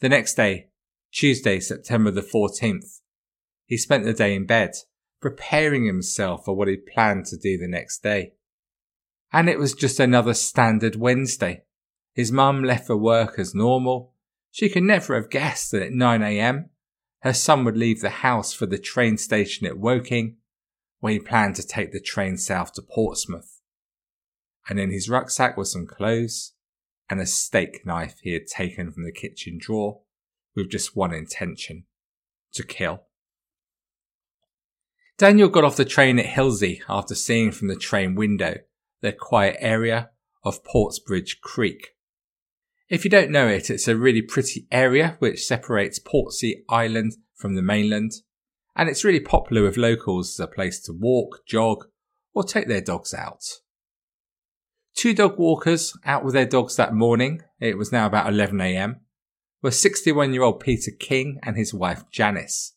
The 0.00 0.10
next 0.10 0.34
day, 0.34 0.68
Tuesday, 1.10 1.60
September 1.60 2.10
the 2.10 2.20
14th, 2.20 3.00
he 3.64 3.78
spent 3.78 4.04
the 4.04 4.12
day 4.12 4.34
in 4.34 4.44
bed, 4.44 4.72
preparing 5.22 5.86
himself 5.86 6.44
for 6.44 6.54
what 6.54 6.68
he 6.68 6.76
planned 6.76 7.24
to 7.26 7.38
do 7.38 7.56
the 7.56 7.66
next 7.66 8.02
day. 8.02 8.34
And 9.32 9.48
it 9.48 9.58
was 9.58 9.72
just 9.72 9.98
another 9.98 10.34
standard 10.34 10.94
Wednesday. 10.94 11.62
His 12.12 12.30
mum 12.30 12.62
left 12.62 12.86
for 12.86 12.98
work 12.98 13.38
as 13.38 13.54
normal, 13.54 14.12
she 14.56 14.70
could 14.70 14.84
never 14.84 15.14
have 15.16 15.28
guessed 15.28 15.70
that 15.70 15.82
at 15.82 15.92
9am, 15.92 16.70
her 17.20 17.34
son 17.34 17.62
would 17.62 17.76
leave 17.76 18.00
the 18.00 18.08
house 18.08 18.54
for 18.54 18.64
the 18.64 18.78
train 18.78 19.18
station 19.18 19.66
at 19.66 19.76
Woking, 19.76 20.38
where 21.00 21.12
he 21.12 21.18
planned 21.18 21.56
to 21.56 21.62
take 21.66 21.92
the 21.92 22.00
train 22.00 22.38
south 22.38 22.72
to 22.72 22.80
Portsmouth. 22.80 23.60
And 24.66 24.80
in 24.80 24.90
his 24.90 25.10
rucksack 25.10 25.58
were 25.58 25.66
some 25.66 25.86
clothes 25.86 26.54
and 27.10 27.20
a 27.20 27.26
steak 27.26 27.84
knife 27.84 28.14
he 28.22 28.32
had 28.32 28.46
taken 28.46 28.90
from 28.90 29.04
the 29.04 29.12
kitchen 29.12 29.58
drawer 29.60 30.00
with 30.54 30.70
just 30.70 30.96
one 30.96 31.12
intention 31.12 31.84
to 32.54 32.62
kill. 32.62 33.02
Daniel 35.18 35.50
got 35.50 35.64
off 35.64 35.76
the 35.76 35.84
train 35.84 36.18
at 36.18 36.34
Hilsea 36.34 36.80
after 36.88 37.14
seeing 37.14 37.52
from 37.52 37.68
the 37.68 37.76
train 37.76 38.14
window 38.14 38.54
the 39.02 39.12
quiet 39.12 39.58
area 39.60 40.12
of 40.42 40.64
Portsbridge 40.64 41.42
Creek. 41.42 41.88
If 42.88 43.04
you 43.04 43.10
don't 43.10 43.32
know 43.32 43.48
it, 43.48 43.68
it's 43.68 43.88
a 43.88 43.96
really 43.96 44.22
pretty 44.22 44.68
area 44.70 45.16
which 45.18 45.44
separates 45.44 45.98
Portsea 45.98 46.62
Island 46.68 47.16
from 47.34 47.56
the 47.56 47.62
mainland, 47.62 48.12
and 48.76 48.88
it's 48.88 49.04
really 49.04 49.20
popular 49.20 49.62
with 49.64 49.76
locals 49.76 50.38
as 50.38 50.44
a 50.44 50.46
place 50.46 50.80
to 50.82 50.92
walk, 50.92 51.40
jog, 51.48 51.86
or 52.32 52.44
take 52.44 52.68
their 52.68 52.80
dogs 52.80 53.12
out. 53.12 53.42
Two 54.94 55.14
dog 55.14 55.36
walkers 55.36 55.98
out 56.04 56.24
with 56.24 56.34
their 56.34 56.46
dogs 56.46 56.76
that 56.76 56.94
morning, 56.94 57.42
it 57.58 57.76
was 57.76 57.90
now 57.90 58.06
about 58.06 58.32
11am, 58.32 59.00
were 59.62 59.72
61 59.72 60.32
year 60.32 60.42
old 60.42 60.60
Peter 60.60 60.92
King 60.92 61.40
and 61.42 61.56
his 61.56 61.74
wife 61.74 62.04
Janice. 62.12 62.74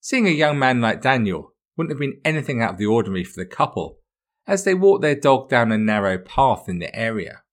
Seeing 0.00 0.26
a 0.26 0.30
young 0.30 0.58
man 0.58 0.80
like 0.80 1.02
Daniel 1.02 1.52
wouldn't 1.76 1.92
have 1.92 2.00
been 2.00 2.20
anything 2.24 2.62
out 2.62 2.72
of 2.72 2.78
the 2.78 2.86
ordinary 2.86 3.24
for 3.24 3.42
the 3.42 3.46
couple 3.46 3.98
as 4.46 4.64
they 4.64 4.74
walked 4.74 5.02
their 5.02 5.14
dog 5.14 5.48
down 5.48 5.70
a 5.70 5.78
narrow 5.78 6.18
path 6.18 6.64
in 6.68 6.78
the 6.78 6.94
area. 6.94 7.43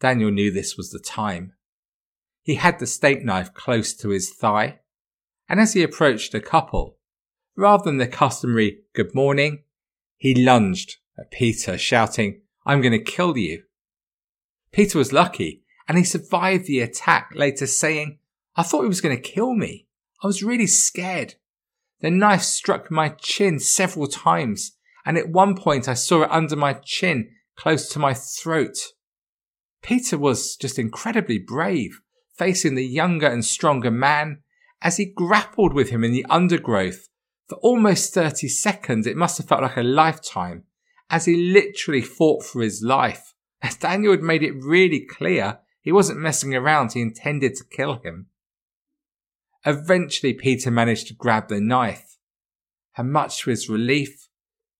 Daniel 0.00 0.30
knew 0.30 0.50
this 0.50 0.76
was 0.76 0.90
the 0.90 0.98
time. 0.98 1.52
He 2.42 2.54
had 2.54 2.78
the 2.78 2.86
steak 2.86 3.24
knife 3.24 3.52
close 3.52 3.94
to 3.94 4.08
his 4.08 4.30
thigh, 4.30 4.80
and 5.48 5.60
as 5.60 5.74
he 5.74 5.82
approached 5.82 6.32
the 6.32 6.40
couple, 6.40 6.96
rather 7.54 7.84
than 7.84 7.98
the 7.98 8.06
customary 8.06 8.80
good 8.94 9.14
morning, 9.14 9.64
he 10.16 10.34
lunged 10.34 10.96
at 11.18 11.30
Peter, 11.30 11.76
shouting, 11.76 12.40
I'm 12.64 12.80
going 12.80 12.92
to 12.92 13.02
kill 13.02 13.36
you. 13.36 13.64
Peter 14.72 14.98
was 14.98 15.12
lucky 15.12 15.62
and 15.88 15.98
he 15.98 16.04
survived 16.04 16.66
the 16.66 16.80
attack, 16.80 17.32
later 17.34 17.66
saying, 17.66 18.18
I 18.54 18.62
thought 18.62 18.82
he 18.82 18.88
was 18.88 19.00
going 19.00 19.16
to 19.16 19.20
kill 19.20 19.54
me. 19.54 19.88
I 20.22 20.28
was 20.28 20.42
really 20.42 20.68
scared. 20.68 21.34
The 22.00 22.10
knife 22.10 22.42
struck 22.42 22.90
my 22.90 23.08
chin 23.08 23.58
several 23.58 24.06
times, 24.06 24.76
and 25.04 25.18
at 25.18 25.30
one 25.30 25.56
point 25.56 25.88
I 25.88 25.94
saw 25.94 26.22
it 26.22 26.30
under 26.30 26.54
my 26.54 26.74
chin, 26.74 27.30
close 27.56 27.88
to 27.88 27.98
my 27.98 28.14
throat. 28.14 28.76
Peter 29.82 30.18
was 30.18 30.56
just 30.56 30.78
incredibly 30.78 31.38
brave, 31.38 32.00
facing 32.36 32.74
the 32.74 32.86
younger 32.86 33.26
and 33.26 33.44
stronger 33.44 33.90
man 33.90 34.42
as 34.82 34.96
he 34.96 35.04
grappled 35.04 35.72
with 35.72 35.90
him 35.90 36.04
in 36.04 36.12
the 36.12 36.26
undergrowth 36.28 37.08
for 37.48 37.56
almost 37.56 38.14
30 38.14 38.48
seconds. 38.48 39.06
It 39.06 39.16
must 39.16 39.38
have 39.38 39.48
felt 39.48 39.62
like 39.62 39.76
a 39.76 39.82
lifetime 39.82 40.64
as 41.10 41.24
he 41.24 41.36
literally 41.36 42.02
fought 42.02 42.44
for 42.44 42.62
his 42.62 42.82
life. 42.82 43.34
As 43.62 43.76
Daniel 43.76 44.12
had 44.12 44.22
made 44.22 44.42
it 44.42 44.54
really 44.54 45.00
clear, 45.00 45.58
he 45.82 45.92
wasn't 45.92 46.20
messing 46.20 46.54
around, 46.54 46.92
he 46.92 47.02
intended 47.02 47.54
to 47.56 47.64
kill 47.64 47.98
him. 47.98 48.28
Eventually, 49.66 50.32
Peter 50.32 50.70
managed 50.70 51.08
to 51.08 51.14
grab 51.14 51.48
the 51.48 51.60
knife, 51.60 52.16
and 52.96 53.12
much 53.12 53.42
to 53.42 53.50
his 53.50 53.68
relief, 53.68 54.28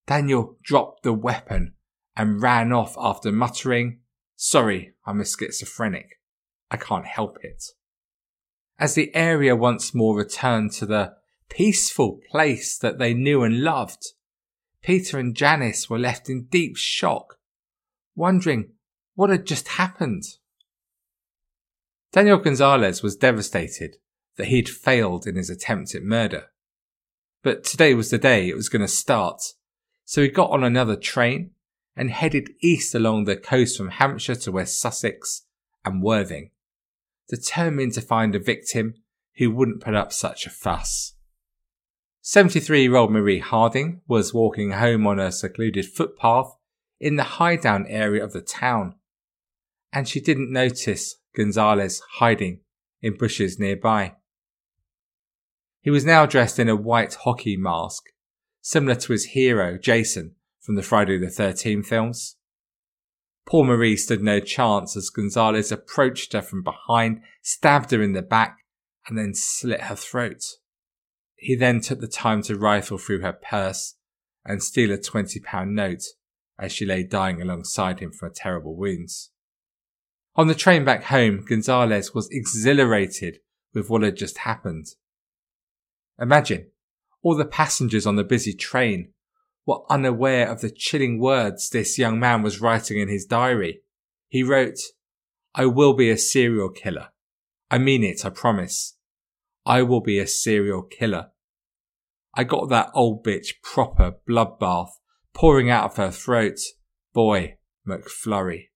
Daniel 0.07 0.57
dropped 0.63 1.03
the 1.03 1.13
weapon 1.13 1.75
and 2.17 2.43
ran 2.43 2.73
off 2.73 2.97
after 2.99 3.31
muttering, 3.31 4.01
Sorry, 4.43 4.95
I'm 5.05 5.21
a 5.21 5.27
schizophrenic. 5.27 6.19
I 6.71 6.79
can't 6.79 7.05
help 7.05 7.37
it. 7.43 7.63
As 8.79 8.95
the 8.95 9.15
area 9.15 9.55
once 9.55 9.95
more 9.95 10.17
returned 10.17 10.73
to 10.73 10.87
the 10.87 11.13
peaceful 11.51 12.21
place 12.31 12.79
that 12.79 12.99
they 12.99 13.13
knew 13.13 13.43
and 13.43 13.63
loved, 13.63 14.03
Peter 14.83 15.19
and 15.19 15.37
Janice 15.37 15.91
were 15.91 15.99
left 15.99 16.31
in 16.31 16.47
deep 16.47 16.79
shock, 16.79 17.37
wondering 18.17 18.71
what 19.15 19.29
had 19.29 19.45
just 19.45 19.69
happened. 19.69 20.23
Daniel 22.11 22.39
Gonzalez 22.39 23.03
was 23.03 23.17
devastated 23.17 23.97
that 24.39 24.47
he'd 24.47 24.71
failed 24.71 25.27
in 25.27 25.37
his 25.37 25.51
attempt 25.51 25.95
at 25.95 26.03
murder. 26.03 26.47
But 27.43 27.63
today 27.63 27.93
was 27.93 28.09
the 28.09 28.17
day 28.17 28.49
it 28.49 28.57
was 28.57 28.71
going 28.71 28.81
to 28.81 28.89
start, 28.89 29.43
so 30.07 30.23
he 30.23 30.29
got 30.29 30.49
on 30.49 30.65
another 30.65 30.97
train 30.97 31.51
and 31.97 32.11
headed 32.11 32.51
east 32.63 32.95
along 32.95 33.25
the 33.25 33.37
coast 33.37 33.77
from 33.77 33.91
Hampshire 33.91 34.35
to 34.37 34.53
West 34.53 34.81
Sussex 34.81 35.43
and 35.85 36.03
Worthing, 36.03 36.51
determined 37.29 37.93
to 37.95 38.01
find 38.01 38.35
a 38.35 38.39
victim 38.39 38.95
who 39.37 39.51
wouldn't 39.51 39.83
put 39.83 39.95
up 39.95 40.13
such 40.13 40.47
a 40.47 40.51
fuss. 40.51 41.15
73 42.23 42.83
year 42.83 42.97
old 42.97 43.11
Marie 43.11 43.39
Harding 43.39 44.03
was 44.07 44.35
walking 44.35 44.73
home 44.73 45.07
on 45.07 45.19
a 45.19 45.33
secluded 45.33 45.87
footpath 45.87 46.55
in 47.01 47.17
the 47.17 47.23
Highdown 47.23 47.87
area 47.89 48.23
of 48.23 48.33
the 48.33 48.43
town, 48.43 48.95
and 49.93 50.07
she 50.07 50.21
didn't 50.21 50.53
notice 50.53 51.17
Gonzalez 51.35 52.03
hiding 52.19 52.61
in 53.01 53.17
bushes 53.17 53.59
nearby. 53.59 54.17
He 55.81 55.91
was 55.91 56.05
now 56.05 56.27
dressed 56.27 56.59
in 56.59 56.69
a 56.69 56.77
white 56.77 57.15
hockey 57.15 57.57
mask, 57.57 58.05
similar 58.61 58.95
to 58.97 59.13
his 59.13 59.27
hero, 59.27 59.79
Jason, 59.79 60.35
from 60.61 60.75
the 60.77 60.83
Friday 60.83 61.19
the 61.19 61.27
13th 61.27 61.87
films. 61.87 62.37
Poor 63.47 63.65
Marie 63.65 63.97
stood 63.97 64.23
no 64.23 64.39
chance 64.39 64.97
as 64.97 65.11
Gonzalez 65.11 65.73
approached 65.73 66.33
her 66.35 66.43
from 66.43 66.63
behind, 66.63 67.23
stabbed 67.43 67.91
her 67.91 68.03
in 68.03 68.13
the 68.13 68.23
back, 68.23 68.59
and 69.09 69.19
then 69.19 69.35
slit 69.35 69.83
her 69.83 69.97
throat. 69.97 70.45
He 71.37 71.57
then 71.57 71.81
took 71.81 72.01
the 72.01 72.07
time 72.07 72.43
to 72.43 72.59
rifle 72.59 72.99
through 72.99 73.23
her 73.23 73.33
purse 73.33 73.97
and 74.45 74.63
steal 74.63 74.93
a 74.93 74.99
£20 74.99 75.69
note 75.69 76.03
as 76.59 76.73
she 76.73 76.85
lay 76.85 77.03
dying 77.03 77.41
alongside 77.41 78.01
him 78.01 78.13
from 78.13 78.29
her 78.29 78.35
terrible 78.35 78.77
wounds. 78.77 79.31
On 80.37 80.47
the 80.47 80.55
train 80.55 80.85
back 80.85 81.05
home, 81.05 81.45
Gonzalez 81.49 82.15
was 82.15 82.29
exhilarated 82.31 83.39
with 83.75 83.89
what 83.89 84.03
had 84.03 84.17
just 84.17 84.39
happened. 84.39 84.87
Imagine 86.21 86.71
all 87.23 87.35
the 87.35 87.45
passengers 87.45 88.07
on 88.07 88.17
the 88.17 88.25
busy 88.25 88.53
train 88.53 89.13
were 89.67 89.81
unaware 89.91 90.49
of 90.49 90.61
the 90.61 90.71
chilling 90.71 91.19
words 91.19 91.71
this 91.71 91.99
young 91.99 92.19
man 92.19 92.43
was 92.43 92.61
writing 92.61 92.99
in 92.99 93.09
his 93.09 93.25
diary. 93.25 93.83
He 94.29 94.43
wrote, 94.43 94.79
I 95.55 95.67
will 95.67 95.95
be 95.95 96.11
a 96.11 96.17
serial 96.17 96.71
killer. 96.71 97.09
I 97.71 97.79
mean 97.79 98.03
it, 98.03 98.25
I 98.25 98.31
promise. 98.31 98.97
I 99.67 99.83
will 99.83 100.01
be 100.01 100.19
a 100.19 100.27
serial 100.27 100.83
killer. 100.83 101.31
I 102.35 102.45
got 102.45 102.69
that 102.69 102.91
old 102.95 103.25
bitch 103.25 103.61
proper 103.63 104.15
bloodbath 104.29 104.91
pouring 105.35 105.71
out 105.71 105.85
of 105.91 105.97
her 105.97 106.11
throat. 106.11 106.59
Boy, 107.13 107.59
McFlurry. 107.87 108.69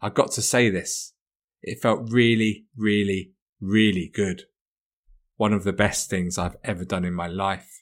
I 0.00 0.10
got 0.10 0.32
to 0.32 0.42
say 0.42 0.68
this. 0.68 1.14
It 1.62 1.80
felt 1.80 2.10
really, 2.10 2.66
really, 2.76 3.32
really 3.60 4.10
good 4.12 4.42
one 5.36 5.52
of 5.52 5.64
the 5.64 5.72
best 5.72 6.08
things 6.08 6.38
I've 6.38 6.56
ever 6.62 6.84
done 6.84 7.04
in 7.04 7.14
my 7.14 7.26
life. 7.26 7.73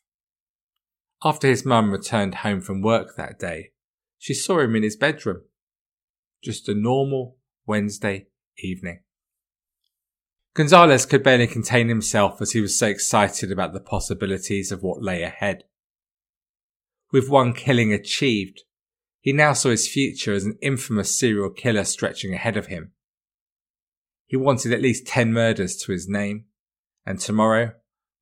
After 1.25 1.47
his 1.47 1.65
mum 1.65 1.93
returned 1.93 2.37
home 2.37 2.61
from 2.61 2.83
work 2.83 3.17
that 3.17 3.39
day, 3.39 3.71
she 4.19 4.35
saw 4.35 4.59
him 4.59 4.75
in 4.75 4.83
his 4.83 4.97
bedroom. 4.97 5.43
Just 6.43 6.69
a 6.69 6.75
normal 6.75 7.37
Wednesday 7.65 8.27
evening. 8.59 9.03
Gonzalez 10.55 11.07
could 11.07 11.23
barely 11.23 11.47
contain 11.47 11.89
himself 11.89 12.43
as 12.43 12.53
he 12.53 12.61
was 12.61 12.77
so 12.77 12.89
excited 12.89 13.53
about 13.53 13.73
the 13.73 13.81
possibilities 13.81 14.73
of 14.73 14.83
what 14.83 15.03
lay 15.03 15.23
ahead. 15.23 15.63
With 17.13 17.31
one 17.31 17.53
killing 17.53 17.93
achieved, 17.93 18.63
he 19.21 19.33
now 19.33 19.53
saw 19.53 19.71
his 19.71 19.89
future 19.89 20.33
as 20.33 20.45
an 20.45 20.59
infamous 20.61 21.17
serial 21.17 21.51
killer 21.51 21.85
stretching 21.85 22.35
ahead 22.35 22.57
of 22.57 22.67
him. 22.67 22.93
He 24.27 24.37
wanted 24.37 24.73
at 24.73 24.83
least 24.83 25.07
10 25.07 25.33
murders 25.33 25.77
to 25.77 25.93
his 25.93 26.09
name, 26.09 26.47
and 27.07 27.21
tomorrow 27.21 27.75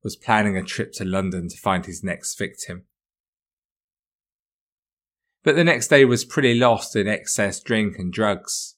was 0.03 0.15
planning 0.15 0.55
a 0.55 0.63
trip 0.63 0.93
to 0.93 1.05
London 1.05 1.49
to 1.49 1.57
find 1.57 1.85
his 1.85 2.03
next 2.03 2.37
victim. 2.37 2.85
But 5.43 5.55
the 5.55 5.63
next 5.63 5.87
day 5.87 6.05
was 6.05 6.23
pretty 6.23 6.53
lost 6.53 6.95
in 6.95 7.07
excess 7.07 7.59
drink 7.59 7.97
and 7.97 8.13
drugs. 8.13 8.75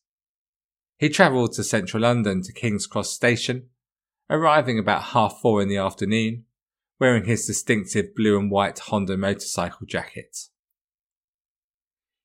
He 0.98 1.10
travelled 1.10 1.53
to 1.53 1.63
central 1.63 2.03
London 2.03 2.41
to 2.43 2.53
King's 2.53 2.88
Cross 2.88 3.12
Station, 3.12 3.70
arriving 4.29 4.79
about 4.79 5.03
half 5.03 5.39
four 5.41 5.62
in 5.62 5.67
the 5.67 5.77
afternoon, 5.77 6.46
wearing 7.00 7.25
his 7.25 7.46
distinctive 7.46 8.15
blue 8.15 8.39
and 8.39 8.50
white 8.50 8.79
Honda 8.79 9.17
motorcycle 9.17 9.86
jacket. 9.86 10.38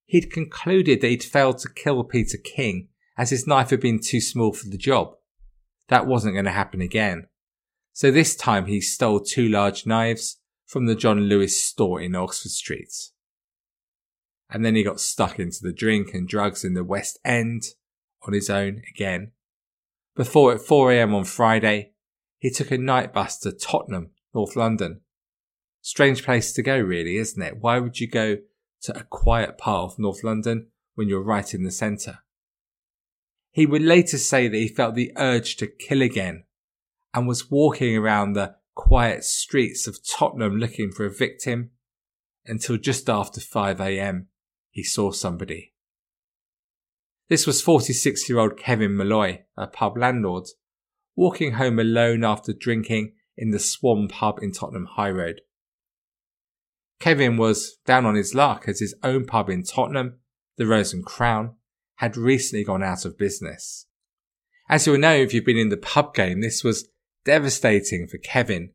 He'd 0.07 0.33
concluded 0.33 1.01
that 1.01 1.09
he'd 1.09 1.25
failed 1.25 1.59
to 1.59 1.69
kill 1.69 2.05
Peter 2.05 2.39
King 2.39 2.89
as 3.17 3.31
his 3.31 3.47
knife 3.47 3.71
had 3.71 3.81
been 3.81 4.01
too 4.01 4.21
small 4.21 4.53
for 4.53 4.69
the 4.69 4.79
job. 4.79 5.17
That 5.89 6.07
wasn't 6.07 6.35
going 6.35 6.45
to 6.45 6.53
happen 6.53 6.81
again. 6.81 7.27
So 7.93 8.13
this 8.13 8.37
time 8.37 8.67
he 8.67 8.81
stole 8.81 9.21
two 9.21 9.49
large 9.49 9.85
knives 9.85 10.39
from 10.65 10.87
the 10.87 10.95
John 10.95 11.23
Lewis 11.23 11.61
store 11.63 12.01
in 12.01 12.15
Oxford 12.15 12.53
Street. 12.53 12.93
And 14.51 14.65
then 14.65 14.75
he 14.75 14.83
got 14.83 15.01
stuck 15.01 15.39
into 15.39 15.59
the 15.63 15.73
drink 15.73 16.15
and 16.15 16.27
drugs 16.27 16.65
in 16.65 16.75
the 16.75 16.85
West 16.85 17.19
End 17.25 17.63
on 18.27 18.33
his 18.33 18.49
own 18.49 18.83
again. 18.95 19.33
Before 20.17 20.53
at 20.53 20.61
4am 20.61 21.15
on 21.15 21.25
Friday, 21.25 21.93
he 22.39 22.51
took 22.51 22.71
a 22.71 22.79
night 22.79 23.13
bus 23.13 23.39
to 23.41 23.53
Tottenham, 23.53 24.11
North 24.35 24.57
London. 24.57 25.01
Strange 25.83 26.25
place 26.25 26.53
to 26.53 26.63
go 26.63 26.79
really, 26.79 27.17
isn't 27.17 27.43
it? 27.43 27.59
Why 27.61 27.79
would 27.79 28.01
you 28.01 28.09
go 28.09 28.39
to 28.83 28.99
a 28.99 29.05
quiet 29.05 29.59
part 29.59 29.93
of 29.93 29.99
North 29.99 30.25
London 30.25 30.69
when 30.95 31.09
you're 31.09 31.23
right 31.23 31.53
in 31.53 31.65
the 31.65 31.71
centre? 31.71 32.21
He 33.51 33.67
would 33.67 33.83
later 33.83 34.19
say 34.19 34.49
that 34.49 34.57
he 34.57 34.69
felt 34.69 34.95
the 34.95 35.13
urge 35.17 35.57
to 35.57 35.67
kill 35.67 36.03
again 36.03 36.45
and 37.15 37.27
was 37.27 37.51
walking 37.51 37.97
around 37.97 38.33
the 38.33 38.57
quiet 38.75 39.25
streets 39.25 39.87
of 39.87 39.99
Tottenham 40.07 40.57
looking 40.57 40.93
for 40.93 41.05
a 41.05 41.11
victim 41.11 41.71
until 42.47 42.77
just 42.77 43.09
after 43.09 43.41
5am 43.41 44.27
he 44.71 44.83
saw 44.83 45.11
somebody. 45.11 45.73
This 47.29 47.47
was 47.47 47.61
46 47.61 48.29
year 48.29 48.39
old 48.39 48.57
Kevin 48.57 48.97
Malloy, 48.97 49.43
a 49.57 49.67
pub 49.67 49.99
landlord, 49.99 50.45
walking 51.15 51.53
home 51.53 51.79
alone 51.79 52.25
after 52.25 52.53
drinking 52.53 53.13
in 53.37 53.51
the 53.51 53.59
Swan 53.59 54.09
pub 54.09 54.39
in 54.43 54.53
Tottenham 54.53 54.87
High 54.87 55.11
Road. 55.11 55.43
Kevin 57.01 57.37
was 57.37 57.79
down 57.87 58.07
on 58.07 58.15
his 58.15 58.35
luck 58.35 58.65
as 58.67 58.81
his 58.81 58.95
own 59.03 59.27
pub 59.27 59.49
in 59.49 59.63
Tottenham, 59.63 60.19
the 60.57 60.67
Rose 60.67 60.93
and 60.93 61.05
Crown, 61.05 61.55
had 61.97 62.17
recently 62.17 62.65
gone 62.65 62.83
out 62.83 63.05
of 63.05 63.19
business. 63.19 63.87
As 64.69 64.87
you'll 64.87 64.99
know 64.99 65.15
if 65.15 65.33
you've 65.33 65.45
been 65.45 65.57
in 65.57 65.69
the 65.69 65.77
pub 65.77 66.15
game, 66.15 66.41
this 66.41 66.65
was 66.65 66.89
devastating 67.25 68.07
for 68.07 68.19
Kevin, 68.19 68.71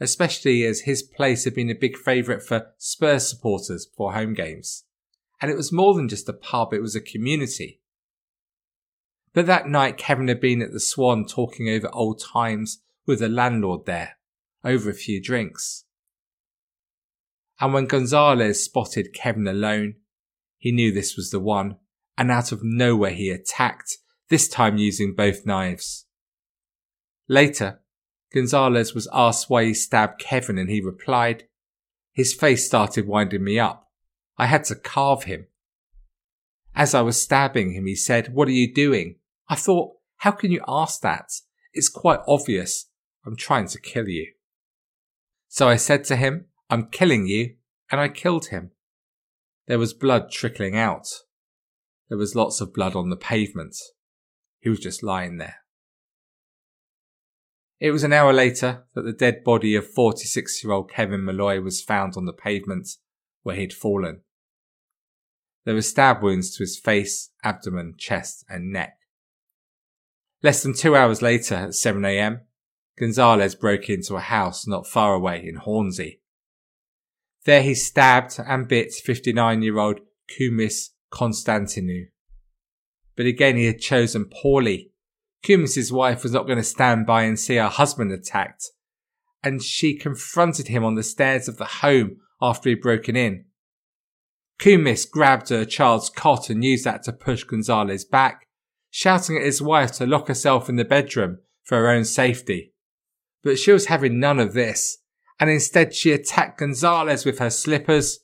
especially 0.00 0.64
as 0.64 0.80
his 0.80 1.02
place 1.02 1.44
had 1.44 1.54
been 1.54 1.70
a 1.70 1.74
big 1.74 1.96
favourite 1.96 2.42
for 2.42 2.72
Spurs 2.78 3.28
supporters 3.28 3.88
for 3.96 4.12
home 4.12 4.34
games. 4.34 4.84
And 5.40 5.50
it 5.50 5.56
was 5.56 5.72
more 5.72 5.94
than 5.94 6.08
just 6.08 6.28
a 6.28 6.32
pub, 6.32 6.72
it 6.72 6.80
was 6.80 6.96
a 6.96 7.00
community. 7.00 7.80
But 9.34 9.46
that 9.46 9.68
night, 9.68 9.98
Kevin 9.98 10.28
had 10.28 10.40
been 10.40 10.62
at 10.62 10.72
the 10.72 10.80
Swan 10.80 11.26
talking 11.26 11.68
over 11.68 11.90
old 11.92 12.22
times 12.22 12.80
with 13.06 13.18
the 13.18 13.28
landlord 13.28 13.84
there, 13.84 14.16
over 14.64 14.88
a 14.88 14.94
few 14.94 15.22
drinks. 15.22 15.84
And 17.60 17.74
when 17.74 17.86
Gonzalez 17.86 18.64
spotted 18.64 19.14
Kevin 19.14 19.46
alone, 19.46 19.96
he 20.56 20.72
knew 20.72 20.90
this 20.90 21.16
was 21.16 21.30
the 21.30 21.40
one 21.40 21.76
and 22.18 22.30
out 22.30 22.52
of 22.52 22.60
nowhere 22.62 23.10
he 23.10 23.30
attacked, 23.30 23.98
this 24.28 24.48
time 24.48 24.78
using 24.78 25.14
both 25.14 25.46
knives. 25.46 26.06
Later, 27.28 27.80
Gonzalez 28.32 28.94
was 28.94 29.08
asked 29.12 29.50
why 29.50 29.64
he 29.64 29.74
stabbed 29.74 30.20
Kevin 30.20 30.58
and 30.58 30.70
he 30.70 30.80
replied, 30.80 31.44
His 32.12 32.34
face 32.34 32.66
started 32.66 33.06
winding 33.06 33.44
me 33.44 33.58
up. 33.58 33.85
I 34.38 34.46
had 34.46 34.64
to 34.64 34.74
carve 34.74 35.24
him. 35.24 35.46
As 36.74 36.94
I 36.94 37.00
was 37.00 37.20
stabbing 37.20 37.72
him, 37.72 37.86
he 37.86 37.96
said, 37.96 38.34
What 38.34 38.48
are 38.48 38.52
you 38.52 38.72
doing? 38.72 39.16
I 39.48 39.54
thought, 39.54 39.94
How 40.18 40.30
can 40.30 40.50
you 40.50 40.62
ask 40.68 41.00
that? 41.00 41.30
It's 41.72 41.88
quite 41.88 42.20
obvious. 42.28 42.90
I'm 43.24 43.36
trying 43.36 43.68
to 43.68 43.80
kill 43.80 44.08
you. 44.08 44.32
So 45.48 45.68
I 45.68 45.76
said 45.76 46.04
to 46.04 46.16
him, 46.16 46.46
I'm 46.68 46.88
killing 46.88 47.26
you, 47.26 47.54
and 47.90 48.00
I 48.00 48.08
killed 48.08 48.46
him. 48.46 48.72
There 49.66 49.78
was 49.78 49.94
blood 49.94 50.30
trickling 50.30 50.76
out. 50.76 51.08
There 52.08 52.18
was 52.18 52.36
lots 52.36 52.60
of 52.60 52.74
blood 52.74 52.94
on 52.94 53.10
the 53.10 53.16
pavement. 53.16 53.76
He 54.60 54.68
was 54.68 54.80
just 54.80 55.02
lying 55.02 55.38
there. 55.38 55.56
It 57.78 57.90
was 57.90 58.04
an 58.04 58.12
hour 58.12 58.32
later 58.32 58.84
that 58.94 59.02
the 59.02 59.12
dead 59.12 59.44
body 59.44 59.74
of 59.74 59.86
46 59.86 60.64
year 60.64 60.72
old 60.72 60.90
Kevin 60.90 61.24
Malloy 61.24 61.60
was 61.60 61.82
found 61.82 62.14
on 62.16 62.24
the 62.24 62.32
pavement 62.32 62.88
where 63.42 63.56
he'd 63.56 63.72
fallen. 63.72 64.22
There 65.66 65.74
were 65.74 65.82
stab 65.82 66.22
wounds 66.22 66.56
to 66.56 66.62
his 66.62 66.78
face, 66.78 67.28
abdomen, 67.44 67.96
chest, 67.98 68.46
and 68.48 68.72
neck. 68.72 68.96
Less 70.42 70.62
than 70.62 70.72
two 70.72 70.96
hours 70.96 71.20
later, 71.20 71.54
at 71.56 71.70
7am, 71.70 72.40
Gonzalez 72.98 73.54
broke 73.54 73.90
into 73.90 74.16
a 74.16 74.20
house 74.20 74.66
not 74.66 74.86
far 74.86 75.12
away 75.12 75.44
in 75.46 75.56
Hornsey. 75.56 76.22
There 77.44 77.62
he 77.62 77.74
stabbed 77.74 78.38
and 78.38 78.66
bit 78.66 78.94
59 78.94 79.60
year 79.60 79.78
old 79.78 80.00
Kumis 80.30 80.90
Constantinou. 81.12 82.06
But 83.14 83.26
again, 83.26 83.56
he 83.56 83.66
had 83.66 83.80
chosen 83.80 84.30
poorly 84.32 84.92
Kumis's 85.46 85.92
wife 85.92 86.24
was 86.24 86.32
not 86.32 86.46
going 86.46 86.58
to 86.58 86.64
stand 86.64 87.06
by 87.06 87.22
and 87.22 87.38
see 87.38 87.54
her 87.56 87.68
husband 87.68 88.10
attacked, 88.10 88.70
and 89.44 89.62
she 89.62 89.96
confronted 89.96 90.66
him 90.66 90.84
on 90.84 90.96
the 90.96 91.04
stairs 91.04 91.46
of 91.46 91.56
the 91.56 91.64
home 91.66 92.16
after 92.42 92.68
he'd 92.68 92.80
broken 92.80 93.14
in. 93.14 93.44
Kumis 94.58 95.10
grabbed 95.10 95.50
her 95.50 95.64
child's 95.64 96.10
cot 96.10 96.48
and 96.50 96.64
used 96.64 96.84
that 96.84 97.02
to 97.04 97.12
push 97.12 97.44
Gonzalez 97.44 98.04
back, 98.04 98.48
shouting 98.90 99.36
at 99.36 99.44
his 99.44 99.60
wife 99.60 99.92
to 99.92 100.06
lock 100.06 100.28
herself 100.28 100.68
in 100.68 100.76
the 100.76 100.84
bedroom 100.84 101.38
for 101.62 101.78
her 101.78 101.90
own 101.90 102.04
safety. 102.04 102.72
But 103.42 103.58
she 103.58 103.72
was 103.72 103.86
having 103.86 104.18
none 104.18 104.38
of 104.38 104.54
this, 104.54 104.98
and 105.38 105.50
instead 105.50 105.94
she 105.94 106.12
attacked 106.12 106.58
Gonzalez 106.58 107.24
with 107.24 107.38
her 107.38 107.50
slippers. 107.50 108.20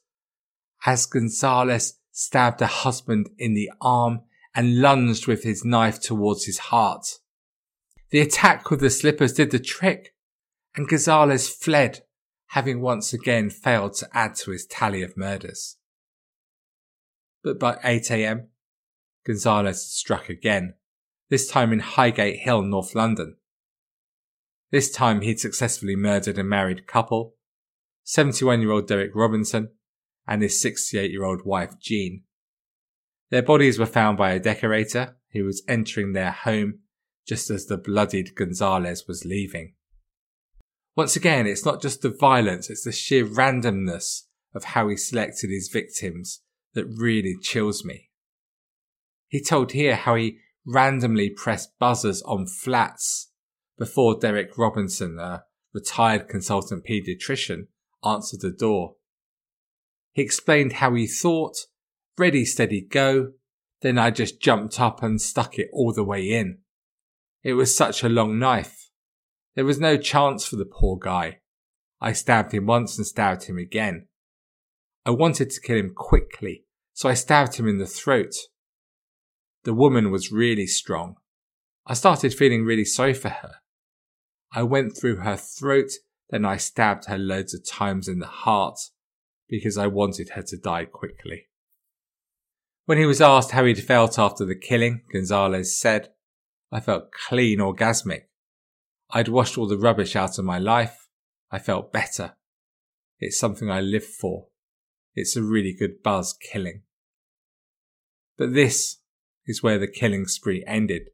As 0.87 1.07
Gonzalez 1.07 1.99
stabbed 2.11 2.61
her 2.61 2.67
husband 2.67 3.29
in 3.39 3.55
the 3.55 3.71
arm, 3.81 4.23
and 4.55 4.81
lunged 4.81 5.27
with 5.27 5.45
his 5.45 5.65
knife 5.65 6.01
towards 6.01 6.45
his 6.45 6.59
heart. 6.59 7.19
The 8.11 8.21
attack 8.21 8.71
with 8.71 8.81
the 8.81 8.91
slippers 8.91 9.33
did 9.33 9.51
the 9.51 9.59
trick, 9.59 10.15
and 10.75 10.89
Gonzalez 10.89 11.49
fled, 11.49 12.03
having 12.49 12.81
once 12.81 13.13
again 13.13 13.49
failed 13.49 13.95
to 13.95 14.09
add 14.13 14.35
to 14.37 14.51
his 14.51 14.67
tally 14.67 15.03
of 15.03 15.17
murders. 15.17 15.77
But 17.43 17.59
by 17.59 17.79
8 17.83 18.11
a.m., 18.11 18.49
Gonzalez 19.25 19.85
struck 19.85 20.29
again, 20.29 20.75
this 21.29 21.49
time 21.49 21.73
in 21.73 21.81
Highgate 21.81 22.41
Hill, 22.41 22.63
North 22.63 22.95
London. 22.95 23.37
This 24.71 24.91
time 24.91 25.21
he'd 25.21 25.41
successfully 25.41 25.97
murdered 25.97 26.39
a 26.39 26.45
married 26.45 26.87
couple, 26.87 27.37
71 28.05 28.61
year 28.61 28.71
old 28.71 28.89
Derek 28.89 29.15
Robinson 29.15 29.71
and 30.27 30.43
his 30.43 30.61
68 30.61 31.11
year 31.11 31.25
old 31.25 31.45
wife 31.45 31.79
Jean. 31.81 32.25
Their 33.31 33.43
bodies 33.43 33.79
were 33.79 33.87
found 33.87 34.19
by 34.19 34.33
a 34.33 34.41
decorator 34.41 35.17
who 35.33 35.45
was 35.45 35.63
entering 35.69 36.13
their 36.13 36.33
home 36.33 36.81
just 37.27 37.51
as 37.51 37.67
the 37.67 37.79
bloodied 37.79 38.35
Gonzalez 38.35 39.05
was 39.07 39.25
leaving. 39.25 39.75
Once 40.97 41.17
again, 41.17 41.47
it's 41.47 41.65
not 41.65 41.81
just 41.81 42.03
the 42.03 42.11
violence, 42.11 42.69
it's 42.69 42.85
the 42.85 42.93
sheer 42.93 43.25
randomness 43.25 44.23
of 44.55 44.65
how 44.65 44.89
he 44.89 44.97
selected 44.97 45.51
his 45.51 45.71
victims 45.73 46.43
that 46.75 46.87
really 46.87 47.37
chills 47.41 47.85
me. 47.85 48.11
He 49.29 49.43
told 49.43 49.73
here 49.73 49.97
how 49.97 50.15
he 50.15 50.39
randomly 50.67 51.31
pressed 51.31 51.79
buzzers 51.79 52.23
on 52.23 52.47
flats 52.47 53.31
before 53.79 54.19
Derek 54.19 54.57
Robinson, 54.57 55.19
a 55.19 55.45
retired 55.73 56.29
consultant 56.29 56.85
paediatrician, 56.85 57.67
answered 58.05 58.41
the 58.41 58.51
door. 58.51 58.97
He 60.13 60.23
explained 60.23 60.75
how 60.75 60.95
he 60.95 61.07
thought 61.07 61.57
Ready, 62.19 62.45
steady, 62.45 62.83
go. 62.83 63.33
Then 63.81 63.99
I 63.99 64.11
just 64.11 64.41
jumped 64.41 64.79
up 64.79 65.03
and 65.03 65.21
stuck 65.21 65.59
it 65.59 65.69
all 65.73 65.93
the 65.93 66.05
way 66.05 66.31
in. 66.31 66.59
It 67.43 67.55
was 67.55 67.75
such 67.75 68.05
a 68.05 68.09
long 68.09 68.39
knife. 68.39 68.91
There 69.55 69.65
was 69.65 69.81
no 69.81 69.97
chance 69.97 70.45
for 70.45 70.57
the 70.57 70.67
poor 70.67 70.99
guy. 70.99 71.41
I 72.01 72.13
stabbed 72.13 72.53
him 72.53 72.67
once 72.67 72.97
and 72.99 73.07
stabbed 73.07 73.45
him 73.45 73.59
again. 73.59 74.09
I 75.05 75.11
wanted 75.11 75.51
to 75.51 75.61
kill 75.61 75.79
him 75.79 75.95
quickly, 75.95 76.65
so 76.93 77.09
I 77.09 77.15
stabbed 77.15 77.57
him 77.57 77.67
in 77.67 77.79
the 77.79 77.87
throat. 77.87 78.35
The 79.65 79.75
woman 79.75 80.11
was 80.11 80.33
really 80.33 80.67
strong. 80.67 81.17
I 81.87 81.95
started 81.95 82.35
feeling 82.35 82.65
really 82.65 82.85
sorry 82.85 83.15
for 83.15 83.29
her. 83.29 83.55
I 84.53 84.63
went 84.63 84.97
through 84.97 85.17
her 85.17 85.37
throat, 85.37 85.91
then 86.31 86.45
I 86.45 86.57
stabbed 86.57 87.07
her 87.07 87.19
loads 87.19 87.55
of 87.55 87.67
times 87.67 88.07
in 88.07 88.21
the 88.21 88.27
heart 88.27 88.79
because 89.49 89.77
I 89.77 89.87
wanted 89.87 90.31
her 90.31 90.43
to 90.43 90.57
die 90.57 90.85
quickly. 90.85 91.49
When 92.87 92.99
he 92.99 93.07
was 93.07 93.21
asked 93.21 93.53
how 93.53 93.65
he'd 93.65 93.83
felt 93.83 94.19
after 94.19 94.45
the 94.45 94.55
killing, 94.55 95.03
Gonzalez 95.13 95.79
said, 95.79 96.11
I 96.71 96.81
felt 96.81 97.13
clean 97.13 97.59
orgasmic. 97.59 98.23
I'd 99.11 99.29
washed 99.29 99.59
all 99.59 99.69
the 99.69 99.79
rubbish 99.79 100.17
out 100.17 100.39
of 100.39 100.45
my 100.45 100.59
life. 100.59 101.09
I 101.51 101.59
felt 101.59 101.93
better. 101.93 102.35
It's 103.21 103.39
something 103.39 103.71
I 103.71 103.81
live 103.81 104.05
for. 104.05 104.47
It's 105.15 105.37
a 105.37 105.43
really 105.43 105.73
good 105.73 106.03
buzz 106.03 106.35
killing. 106.35 106.83
But 108.37 108.55
this 108.55 108.99
is 109.47 109.63
where 109.63 109.79
the 109.79 109.89
killing 109.89 110.27
spree 110.27 110.65
ended. 110.67 111.11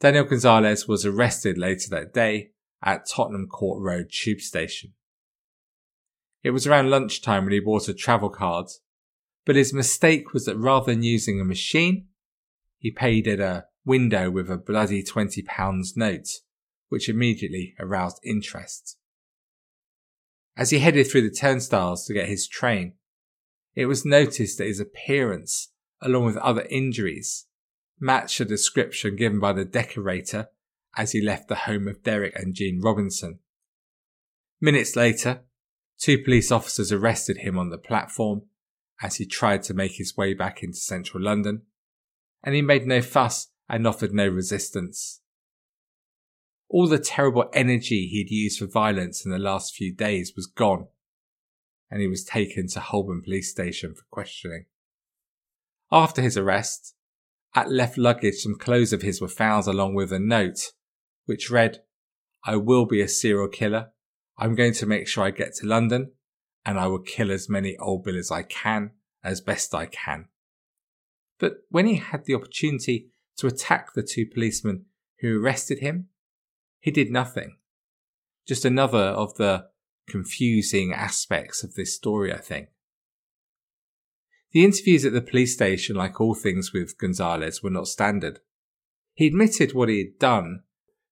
Daniel 0.00 0.24
Gonzalez 0.24 0.86
was 0.86 1.06
arrested 1.06 1.56
later 1.56 1.88
that 1.90 2.12
day 2.12 2.50
at 2.82 3.08
Tottenham 3.08 3.46
Court 3.46 3.80
Road 3.80 4.10
tube 4.10 4.40
station. 4.40 4.92
It 6.42 6.50
was 6.50 6.66
around 6.66 6.90
lunchtime 6.90 7.44
when 7.44 7.52
he 7.52 7.60
bought 7.60 7.88
a 7.88 7.94
travel 7.94 8.30
card 8.30 8.68
but 9.46 9.56
his 9.56 9.72
mistake 9.72 10.34
was 10.34 10.44
that 10.44 10.58
rather 10.58 10.92
than 10.92 11.04
using 11.04 11.40
a 11.40 11.44
machine, 11.44 12.08
he 12.78 12.90
paid 12.90 13.26
at 13.28 13.40
a 13.40 13.66
window 13.84 14.28
with 14.28 14.50
a 14.50 14.58
bloody 14.58 15.02
£20 15.02 15.46
note, 15.96 16.28
which 16.88 17.08
immediately 17.08 17.74
aroused 17.78 18.18
interest. 18.24 18.98
As 20.56 20.70
he 20.70 20.78
headed 20.78 21.06
through 21.06 21.28
the 21.28 21.34
turnstiles 21.34 22.06
to 22.06 22.14
get 22.14 22.28
his 22.28 22.48
train, 22.48 22.94
it 23.74 23.86
was 23.86 24.06
noticed 24.06 24.58
that 24.58 24.66
his 24.66 24.80
appearance, 24.80 25.72
along 26.00 26.24
with 26.24 26.36
other 26.38 26.66
injuries, 26.70 27.46
matched 28.00 28.38
the 28.38 28.44
description 28.44 29.16
given 29.16 29.38
by 29.38 29.52
the 29.52 29.64
decorator 29.64 30.48
as 30.96 31.12
he 31.12 31.20
left 31.20 31.48
the 31.48 31.54
home 31.54 31.86
of 31.86 32.02
Derek 32.02 32.34
and 32.36 32.54
Jean 32.54 32.80
Robinson. 32.80 33.40
Minutes 34.60 34.96
later, 34.96 35.42
two 35.98 36.22
police 36.22 36.50
officers 36.50 36.90
arrested 36.90 37.38
him 37.38 37.58
on 37.58 37.68
the 37.68 37.78
platform 37.78 38.42
as 39.02 39.16
he 39.16 39.26
tried 39.26 39.62
to 39.64 39.74
make 39.74 39.96
his 39.96 40.16
way 40.16 40.32
back 40.32 40.62
into 40.62 40.78
central 40.78 41.22
London, 41.22 41.62
and 42.42 42.54
he 42.54 42.62
made 42.62 42.86
no 42.86 43.02
fuss 43.02 43.48
and 43.68 43.86
offered 43.86 44.14
no 44.14 44.26
resistance. 44.26 45.20
All 46.68 46.88
the 46.88 46.98
terrible 46.98 47.48
energy 47.52 48.06
he'd 48.08 48.30
used 48.30 48.58
for 48.58 48.66
violence 48.66 49.24
in 49.24 49.30
the 49.30 49.38
last 49.38 49.74
few 49.74 49.94
days 49.94 50.32
was 50.34 50.46
gone, 50.46 50.88
and 51.90 52.00
he 52.00 52.08
was 52.08 52.24
taken 52.24 52.68
to 52.68 52.80
Holborn 52.80 53.22
police 53.22 53.50
station 53.50 53.94
for 53.94 54.04
questioning. 54.10 54.66
After 55.92 56.20
his 56.20 56.36
arrest, 56.36 56.94
at 57.54 57.70
left 57.70 57.96
luggage 57.96 58.36
some 58.36 58.58
clothes 58.58 58.92
of 58.92 59.02
his 59.02 59.20
were 59.20 59.28
found 59.28 59.66
along 59.66 59.94
with 59.94 60.12
a 60.12 60.18
note, 60.18 60.72
which 61.26 61.50
read, 61.50 61.82
I 62.44 62.56
will 62.56 62.86
be 62.86 63.00
a 63.00 63.08
serial 63.08 63.48
killer. 63.48 63.90
I'm 64.38 64.54
going 64.54 64.74
to 64.74 64.86
make 64.86 65.08
sure 65.08 65.24
I 65.24 65.30
get 65.30 65.54
to 65.56 65.66
London 65.66 66.12
and 66.66 66.78
I 66.78 66.88
will 66.88 66.98
kill 66.98 67.30
as 67.30 67.48
many 67.48 67.76
old 67.78 68.04
Bill 68.04 68.18
as 68.18 68.30
I 68.30 68.42
can, 68.42 68.90
as 69.22 69.40
best 69.40 69.72
I 69.72 69.86
can. 69.86 70.26
But 71.38 71.58
when 71.70 71.86
he 71.86 71.94
had 71.94 72.24
the 72.24 72.34
opportunity 72.34 73.10
to 73.38 73.46
attack 73.46 73.94
the 73.94 74.02
two 74.02 74.26
policemen 74.26 74.86
who 75.20 75.42
arrested 75.42 75.78
him, 75.78 76.08
he 76.86 76.92
did 76.92 77.10
nothing. 77.10 77.56
Just 78.46 78.64
another 78.64 79.08
of 79.08 79.34
the 79.34 79.66
confusing 80.08 80.92
aspects 80.92 81.64
of 81.64 81.74
this 81.74 81.92
story, 81.92 82.32
I 82.32 82.38
think. 82.38 82.68
The 84.52 84.64
interviews 84.64 85.04
at 85.04 85.12
the 85.12 85.20
police 85.20 85.52
station, 85.52 85.96
like 85.96 86.20
all 86.20 86.36
things 86.36 86.72
with 86.72 86.96
Gonzalez, 86.96 87.60
were 87.60 87.70
not 87.70 87.88
standard. 87.88 88.38
He 89.14 89.26
admitted 89.26 89.74
what 89.74 89.88
he 89.88 89.98
had 89.98 90.20
done. 90.20 90.62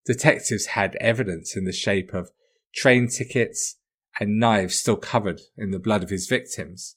Detectives 0.07 0.67
had 0.67 0.95
evidence 1.01 1.57
in 1.57 1.65
the 1.65 1.73
shape 1.73 2.15
of 2.15 2.31
train 2.73 3.09
tickets, 3.09 3.79
and 4.21 4.39
knives 4.39 4.79
still 4.79 4.97
covered 4.97 5.41
in 5.57 5.73
the 5.73 5.81
blood 5.81 6.05
of 6.05 6.11
his 6.11 6.29
victims. 6.29 6.95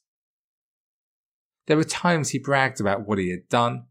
There 1.66 1.76
were 1.76 1.82
times 1.82 2.30
he 2.30 2.38
bragged 2.38 2.80
about 2.80 3.08
what 3.08 3.18
he 3.18 3.30
had 3.30 3.48
done, 3.48 3.86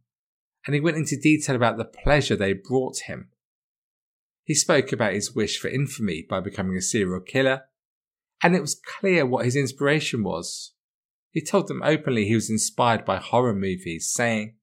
and 0.66 0.74
he 0.74 0.80
went 0.80 0.96
into 0.96 1.20
detail 1.20 1.58
about 1.58 1.76
the 1.76 1.84
pleasure 1.84 2.38
they 2.38 2.54
brought 2.54 3.00
him. 3.00 3.32
He 4.48 4.56
spoke 4.56 4.94
about 4.94 5.14
his 5.14 5.36
wish 5.36 5.60
for 5.60 5.68
infamy 5.68 6.26
by 6.28 6.40
becoming 6.40 6.78
a 6.78 6.82
serial 6.82 7.20
killer, 7.20 7.64
and 8.42 8.56
it 8.56 8.62
was 8.62 8.80
clear 8.80 9.26
what 9.26 9.44
his 9.44 9.58
inspiration 9.58 10.24
was. 10.24 10.72
He 11.32 11.42
told 11.42 11.68
them 11.68 11.84
openly 11.84 12.26
he 12.26 12.36
was 12.36 12.50
inspired 12.50 13.04
by 13.04 13.18
horror 13.18 13.54
movies, 13.54 14.10
saying, 14.10 14.56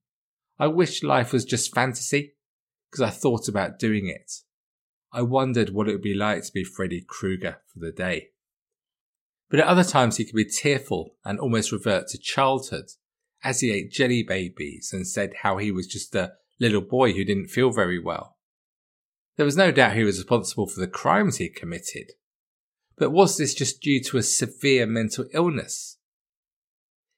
I 0.57 0.67
wish 0.67 1.03
life 1.03 1.31
was 1.31 1.45
just 1.45 1.75
fantasy, 1.75 2.33
because 2.89 3.03
I 3.03 3.11
thought 3.11 3.47
about 3.47 3.77
doing 3.77 4.07
it. 4.07 4.31
I 5.13 5.21
wondered 5.21 5.69
what 5.69 5.87
it 5.87 5.91
would 5.91 6.01
be 6.01 6.15
like 6.15 6.43
to 6.45 6.51
be 6.51 6.63
Freddy 6.63 7.05
Krueger 7.07 7.57
for 7.71 7.77
the 7.77 7.91
day. 7.91 8.29
But 9.51 9.59
at 9.59 9.67
other 9.67 9.83
times 9.83 10.17
he 10.17 10.25
could 10.25 10.35
be 10.35 10.45
tearful 10.45 11.15
and 11.23 11.39
almost 11.39 11.71
revert 11.71 12.07
to 12.07 12.17
childhood, 12.17 12.89
as 13.43 13.59
he 13.59 13.71
ate 13.71 13.91
jelly 13.91 14.23
babies 14.23 14.89
and 14.91 15.07
said 15.07 15.33
how 15.43 15.57
he 15.57 15.69
was 15.69 15.85
just 15.85 16.15
a 16.15 16.33
little 16.59 16.81
boy 16.81 17.13
who 17.13 17.23
didn't 17.23 17.49
feel 17.49 17.71
very 17.71 17.99
well. 17.99 18.34
There 19.37 19.45
was 19.45 19.57
no 19.57 19.71
doubt 19.71 19.95
he 19.95 20.03
was 20.03 20.17
responsible 20.17 20.67
for 20.67 20.79
the 20.79 20.87
crimes 20.87 21.37
he 21.37 21.45
had 21.45 21.55
committed. 21.55 22.13
But 22.97 23.11
was 23.11 23.37
this 23.37 23.53
just 23.53 23.81
due 23.81 24.01
to 24.03 24.17
a 24.17 24.23
severe 24.23 24.85
mental 24.85 25.25
illness? 25.33 25.97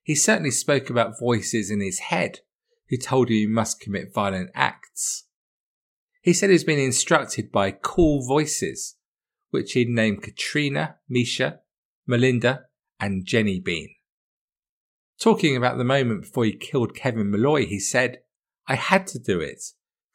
He 0.01 0.15
certainly 0.15 0.51
spoke 0.51 0.89
about 0.89 1.19
voices 1.19 1.69
in 1.69 1.81
his 1.81 1.99
head 1.99 2.39
who 2.89 2.97
told 2.97 3.29
him 3.29 3.35
he 3.35 3.45
must 3.45 3.79
commit 3.79 4.13
violent 4.13 4.49
acts. 4.55 5.25
He 6.21 6.33
said 6.33 6.49
he's 6.49 6.63
been 6.63 6.79
instructed 6.79 7.51
by 7.51 7.71
cool 7.71 8.25
voices, 8.25 8.95
which 9.51 9.73
he'd 9.73 9.89
named 9.89 10.23
Katrina, 10.23 10.95
Misha, 11.07 11.59
Melinda, 12.07 12.65
and 12.99 13.25
Jenny 13.25 13.59
Bean. 13.59 13.93
Talking 15.19 15.55
about 15.55 15.77
the 15.77 15.83
moment 15.83 16.21
before 16.21 16.45
he 16.45 16.53
killed 16.53 16.95
Kevin 16.95 17.29
Malloy, 17.29 17.65
he 17.65 17.79
said, 17.79 18.19
I 18.67 18.75
had 18.75 19.07
to 19.07 19.19
do 19.19 19.39
it 19.39 19.61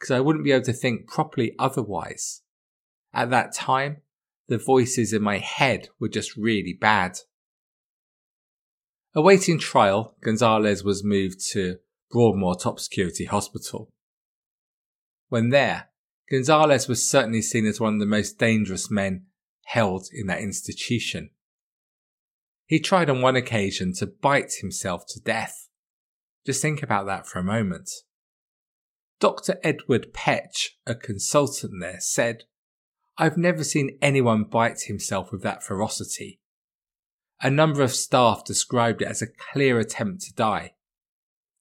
because 0.03 0.11
I 0.11 0.21
wouldn't 0.21 0.45
be 0.45 0.51
able 0.51 0.65
to 0.65 0.73
think 0.73 1.07
properly 1.07 1.55
otherwise. 1.61 2.43
At 3.15 3.31
that 3.31 3.55
time, 3.55 3.99
the 4.49 4.59
voices 4.59 5.13
in 5.13 5.23
my 5.23 5.39
head 5.39 5.91
were 6.01 6.09
just 6.09 6.37
really 6.37 6.77
bad. 6.79 7.19
Awaiting 9.15 9.61
trial, 9.61 10.17
Gonzalez 10.21 10.83
was 10.83 11.05
moved 11.05 11.39
to 11.53 11.77
Broadmoor 12.11 12.57
Top 12.57 12.81
Security 12.81 13.27
Hospital. 13.27 13.91
When 15.29 15.51
there, 15.51 15.91
Gonzalez 16.29 16.89
was 16.89 17.09
certainly 17.09 17.41
seen 17.41 17.65
as 17.65 17.79
one 17.79 17.95
of 17.95 18.01
the 18.01 18.07
most 18.07 18.41
dangerous 18.41 18.91
men 18.91 19.27
held 19.67 20.09
in 20.13 20.27
that 20.27 20.41
institution. 20.41 21.31
He 22.67 22.81
tried 22.81 23.09
on 23.09 23.23
one 23.23 23.37
occasion 23.37 23.93
to 23.99 24.09
bite 24.09 24.55
himself 24.61 25.05
to 25.11 25.21
death. 25.21 25.69
Just 26.45 26.61
think 26.61 26.83
about 26.83 27.07
that 27.07 27.29
for 27.29 27.39
a 27.39 27.45
moment. 27.45 27.89
Dr. 29.23 29.61
Edward 29.63 30.13
Petch, 30.13 30.71
a 30.85 30.97
consultant 30.97 31.75
there, 31.81 32.01
said, 32.01 32.43
I've 33.17 33.37
never 33.37 33.63
seen 33.63 33.97
anyone 34.03 34.43
bite 34.43 34.81
himself 34.89 35.31
with 35.31 35.45
that 35.45 35.63
ferocity. 35.63 36.41
A 37.41 37.49
number 37.49 37.83
of 37.83 37.95
staff 37.95 38.45
described 38.45 39.01
it 39.01 39.07
as 39.07 39.23
a 39.23 39.29
clear 39.53 39.79
attempt 39.79 40.23
to 40.23 40.35
die. 40.35 40.73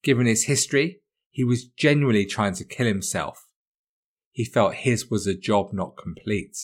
Given 0.02 0.26
his 0.26 0.45
history, 0.45 1.02
he 1.30 1.43
was 1.43 1.67
genuinely 1.67 2.26
trying 2.26 2.56
to 2.56 2.65
kill 2.65 2.88
himself. 2.88 3.45
He 4.32 4.43
felt 4.43 4.74
his 4.74 5.12
was 5.12 5.28
a 5.28 5.38
job 5.38 5.71
not 5.71 5.95
complete. 5.95 6.58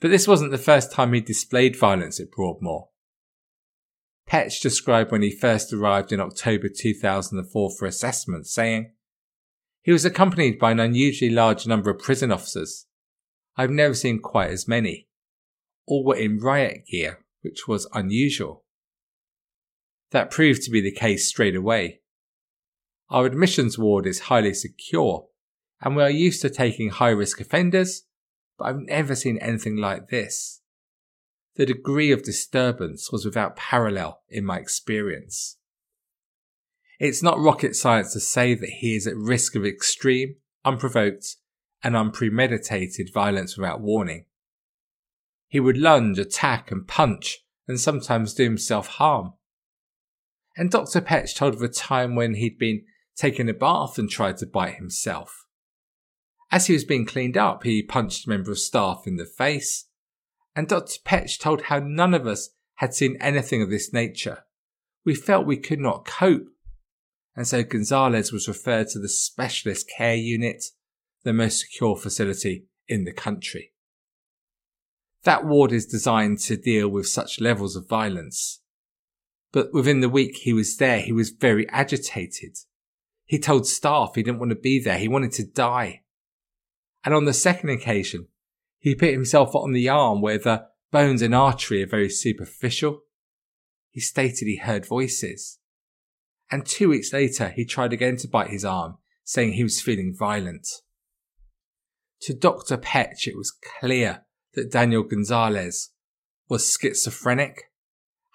But 0.00 0.10
this 0.10 0.26
wasn't 0.26 0.50
the 0.50 0.58
first 0.58 0.90
time 0.90 1.12
he 1.12 1.20
displayed 1.20 1.78
violence 1.78 2.18
at 2.18 2.32
Broadmoor. 2.32 2.88
Petch 4.28 4.60
described 4.60 5.12
when 5.12 5.22
he 5.22 5.30
first 5.30 5.72
arrived 5.72 6.10
in 6.10 6.18
October 6.18 6.68
2004 6.68 7.70
for 7.78 7.86
assessment, 7.86 8.48
saying, 8.48 8.90
He 9.84 9.92
was 9.92 10.06
accompanied 10.06 10.58
by 10.58 10.70
an 10.70 10.80
unusually 10.80 11.30
large 11.30 11.66
number 11.66 11.90
of 11.90 11.98
prison 11.98 12.32
officers. 12.32 12.86
I've 13.54 13.70
never 13.70 13.92
seen 13.92 14.18
quite 14.18 14.50
as 14.50 14.66
many. 14.66 15.08
All 15.86 16.02
were 16.02 16.16
in 16.16 16.38
riot 16.38 16.86
gear, 16.90 17.22
which 17.42 17.68
was 17.68 17.86
unusual. 17.92 18.64
That 20.10 20.30
proved 20.30 20.62
to 20.62 20.70
be 20.70 20.80
the 20.80 20.90
case 20.90 21.28
straight 21.28 21.54
away. 21.54 22.00
Our 23.10 23.26
admissions 23.26 23.78
ward 23.78 24.06
is 24.06 24.20
highly 24.20 24.54
secure, 24.54 25.26
and 25.82 25.94
we 25.94 26.02
are 26.02 26.10
used 26.10 26.40
to 26.40 26.48
taking 26.48 26.88
high 26.88 27.10
risk 27.10 27.38
offenders, 27.38 28.04
but 28.58 28.64
I've 28.64 28.80
never 28.80 29.14
seen 29.14 29.36
anything 29.36 29.76
like 29.76 30.08
this. 30.08 30.62
The 31.56 31.66
degree 31.66 32.10
of 32.10 32.22
disturbance 32.22 33.12
was 33.12 33.26
without 33.26 33.56
parallel 33.56 34.22
in 34.30 34.46
my 34.46 34.58
experience. 34.58 35.58
It's 36.98 37.22
not 37.22 37.40
rocket 37.40 37.74
science 37.74 38.12
to 38.12 38.20
say 38.20 38.54
that 38.54 38.68
he 38.68 38.94
is 38.94 39.06
at 39.06 39.16
risk 39.16 39.56
of 39.56 39.64
extreme, 39.64 40.36
unprovoked, 40.64 41.36
and 41.82 41.96
unpremeditated 41.96 43.12
violence 43.12 43.56
without 43.56 43.80
warning. 43.80 44.26
He 45.48 45.60
would 45.60 45.76
lunge, 45.76 46.18
attack, 46.18 46.70
and 46.70 46.86
punch, 46.86 47.44
and 47.66 47.78
sometimes 47.78 48.34
do 48.34 48.44
himself 48.44 48.86
harm. 48.86 49.34
And 50.56 50.70
Dr. 50.70 51.00
Petch 51.00 51.34
told 51.34 51.54
of 51.54 51.62
a 51.62 51.68
time 51.68 52.14
when 52.14 52.34
he'd 52.34 52.58
been 52.58 52.84
taking 53.16 53.48
a 53.48 53.54
bath 53.54 53.98
and 53.98 54.08
tried 54.08 54.38
to 54.38 54.46
bite 54.46 54.76
himself. 54.76 55.46
As 56.50 56.66
he 56.66 56.72
was 56.72 56.84
being 56.84 57.06
cleaned 57.06 57.36
up, 57.36 57.64
he 57.64 57.82
punched 57.82 58.26
a 58.26 58.30
member 58.30 58.52
of 58.52 58.58
staff 58.58 59.02
in 59.06 59.16
the 59.16 59.24
face, 59.24 59.86
and 60.54 60.68
Dr. 60.68 61.00
Petch 61.04 61.38
told 61.38 61.62
how 61.62 61.80
none 61.80 62.14
of 62.14 62.26
us 62.26 62.50
had 62.76 62.94
seen 62.94 63.16
anything 63.20 63.62
of 63.62 63.70
this 63.70 63.92
nature. 63.92 64.44
We 65.04 65.14
felt 65.14 65.46
we 65.46 65.56
could 65.56 65.80
not 65.80 66.04
cope, 66.04 66.46
and 67.36 67.46
so 67.46 67.62
Gonzalez 67.62 68.32
was 68.32 68.48
referred 68.48 68.88
to 68.88 68.98
the 68.98 69.08
specialist 69.08 69.90
care 69.96 70.14
unit 70.14 70.64
the 71.24 71.32
most 71.32 71.60
secure 71.60 71.96
facility 71.96 72.66
in 72.86 73.04
the 73.04 73.12
country. 73.12 73.72
That 75.24 75.44
ward 75.44 75.72
is 75.72 75.86
designed 75.86 76.38
to 76.40 76.56
deal 76.56 76.88
with 76.88 77.08
such 77.08 77.40
levels 77.40 77.76
of 77.76 77.88
violence. 77.88 78.60
But 79.52 79.72
within 79.72 80.00
the 80.00 80.08
week 80.08 80.36
he 80.42 80.52
was 80.52 80.76
there, 80.76 81.00
he 81.00 81.12
was 81.12 81.30
very 81.30 81.68
agitated. 81.70 82.58
He 83.24 83.38
told 83.38 83.66
staff 83.66 84.12
he 84.14 84.22
didn't 84.22 84.38
want 84.38 84.50
to 84.50 84.56
be 84.56 84.78
there, 84.78 84.98
he 84.98 85.08
wanted 85.08 85.32
to 85.32 85.46
die. 85.46 86.02
And 87.04 87.14
on 87.14 87.24
the 87.24 87.32
second 87.32 87.70
occasion, 87.70 88.28
he 88.78 88.94
put 88.94 89.12
himself 89.12 89.54
on 89.54 89.72
the 89.72 89.88
arm 89.88 90.20
where 90.20 90.38
the 90.38 90.66
bones 90.92 91.22
and 91.22 91.34
artery 91.34 91.82
are 91.82 91.86
very 91.86 92.10
superficial. 92.10 93.00
He 93.90 94.00
stated 94.00 94.46
he 94.46 94.56
heard 94.56 94.84
voices. 94.84 95.58
And 96.54 96.64
two 96.64 96.90
weeks 96.90 97.12
later, 97.12 97.48
he 97.48 97.64
tried 97.64 97.92
again 97.92 98.16
to 98.18 98.28
bite 98.28 98.50
his 98.50 98.64
arm, 98.64 98.98
saying 99.24 99.54
he 99.54 99.64
was 99.64 99.80
feeling 99.80 100.14
violent. 100.16 100.68
To 102.20 102.32
Dr. 102.32 102.76
Petch, 102.76 103.26
it 103.26 103.36
was 103.36 103.58
clear 103.80 104.24
that 104.52 104.70
Daniel 104.70 105.02
Gonzalez 105.02 105.90
was 106.48 106.70
schizophrenic, 106.70 107.72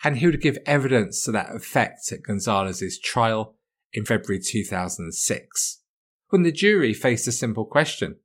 and 0.03 0.17
he 0.17 0.25
would 0.25 0.41
give 0.41 0.57
evidence 0.65 1.23
to 1.23 1.31
that 1.31 1.55
effect 1.55 2.11
at 2.11 2.23
Gonzalez's 2.23 2.99
trial 2.99 3.55
in 3.93 4.03
February 4.03 4.41
2006, 4.43 5.79
when 6.27 6.43
the 6.43 6.51
jury 6.51 6.93
faced 6.93 7.25
a 7.25 7.31
simple 7.31 7.63
question. 7.63 8.17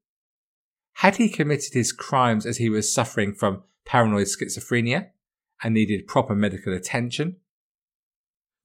Had 0.95 1.19
he 1.19 1.29
committed 1.29 1.73
his 1.73 1.93
crimes 1.93 2.47
as 2.47 2.57
he 2.57 2.69
was 2.69 2.93
suffering 2.93 3.33
from 3.33 3.63
paranoid 3.85 4.27
schizophrenia 4.27 5.11
and 5.63 5.73
needed 5.73 6.09
proper 6.09 6.35
medical 6.35 6.75
attention? 6.75 7.37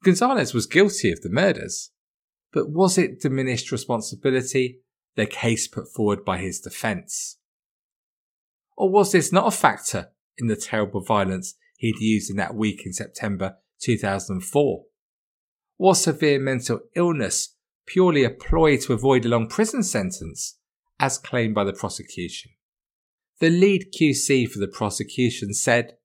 Gonzalez 0.04 0.54
was 0.54 0.66
guilty 0.66 1.12
of 1.12 1.22
the 1.22 1.30
murders, 1.30 1.92
but 2.54 2.70
was 2.70 2.98
it 2.98 3.20
diminished 3.20 3.72
responsibility 3.72 4.80
the 5.16 5.26
case 5.26 5.68
put 5.68 5.92
forward 5.92 6.24
by 6.24 6.38
his 6.38 6.60
defence? 6.60 7.38
Or 8.78 8.90
was 8.90 9.12
this 9.12 9.32
not 9.32 9.48
a 9.48 9.56
factor 9.56 10.12
in 10.38 10.48
the 10.48 10.56
terrible 10.56 11.02
violence 11.02 11.56
he'd 11.78 12.00
used 12.00 12.30
in 12.30 12.38
that 12.38 12.56
week 12.56 12.86
in 12.86 12.94
September 12.94 13.58
2004? 13.82 14.86
Was 15.78 16.04
severe 16.04 16.40
mental 16.40 16.80
illness 16.96 17.56
purely 17.86 18.24
a 18.24 18.30
ploy 18.30 18.78
to 18.78 18.94
avoid 18.94 19.26
a 19.26 19.30
long 19.30 19.48
prison 19.48 19.84
sentence, 19.84 20.58
as 21.00 21.18
claimed 21.18 21.56
by 21.56 21.66
the 21.66 21.74
prosecution? 21.74 22.52
The 23.40 23.50
lead 23.50 23.94
QC 23.94 24.50
for 24.50 24.60
the 24.60 24.68
prosecution 24.68 25.54
said, 25.54 25.98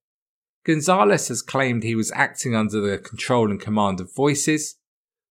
Gonzalez 0.64 1.28
has 1.28 1.42
claimed 1.42 1.82
he 1.82 1.94
was 1.94 2.12
acting 2.12 2.54
under 2.54 2.80
the 2.80 2.98
control 2.98 3.50
and 3.50 3.60
command 3.60 4.00
of 4.00 4.14
voices. 4.14 4.76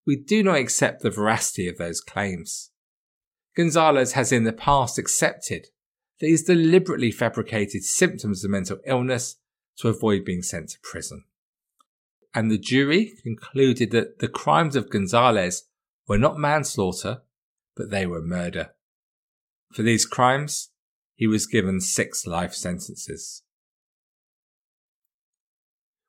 We 0.06 0.16
do 0.16 0.44
not 0.44 0.58
accept 0.58 1.02
the 1.02 1.10
veracity 1.10 1.68
of 1.68 1.78
those 1.78 2.02
claims. 2.02 2.72
Gonzalez 3.56 4.14
has 4.14 4.32
in 4.32 4.44
the 4.44 4.54
past 4.54 4.98
accepted 5.00 5.68
that 6.20 6.28
he's 6.28 6.44
deliberately 6.44 7.12
fabricated 7.12 7.84
symptoms 7.84 8.44
of 8.44 8.52
mental 8.52 8.78
illness 8.86 9.38
to 9.78 9.90
avoid 9.90 10.24
being 10.24 10.44
sent 10.44 10.70
to 10.70 10.78
prison. 10.84 11.24
And 12.36 12.50
the 12.50 12.58
jury 12.58 13.14
concluded 13.22 13.92
that 13.92 14.20
the 14.20 14.28
crimes 14.28 14.76
of 14.76 14.90
Gonzalez 14.90 15.64
were 16.08 16.18
not 16.18 16.38
manslaughter, 16.38 17.22
but 17.76 17.90
they 17.90 18.06
were 18.06 18.22
murder. 18.22 18.72
For 19.72 19.82
these 19.82 20.06
crimes, 20.06 20.70
he 21.16 21.28
was 21.28 21.48
given 21.48 21.82
six 21.82 22.28
life 22.28 22.54
sentences. 22.54 23.44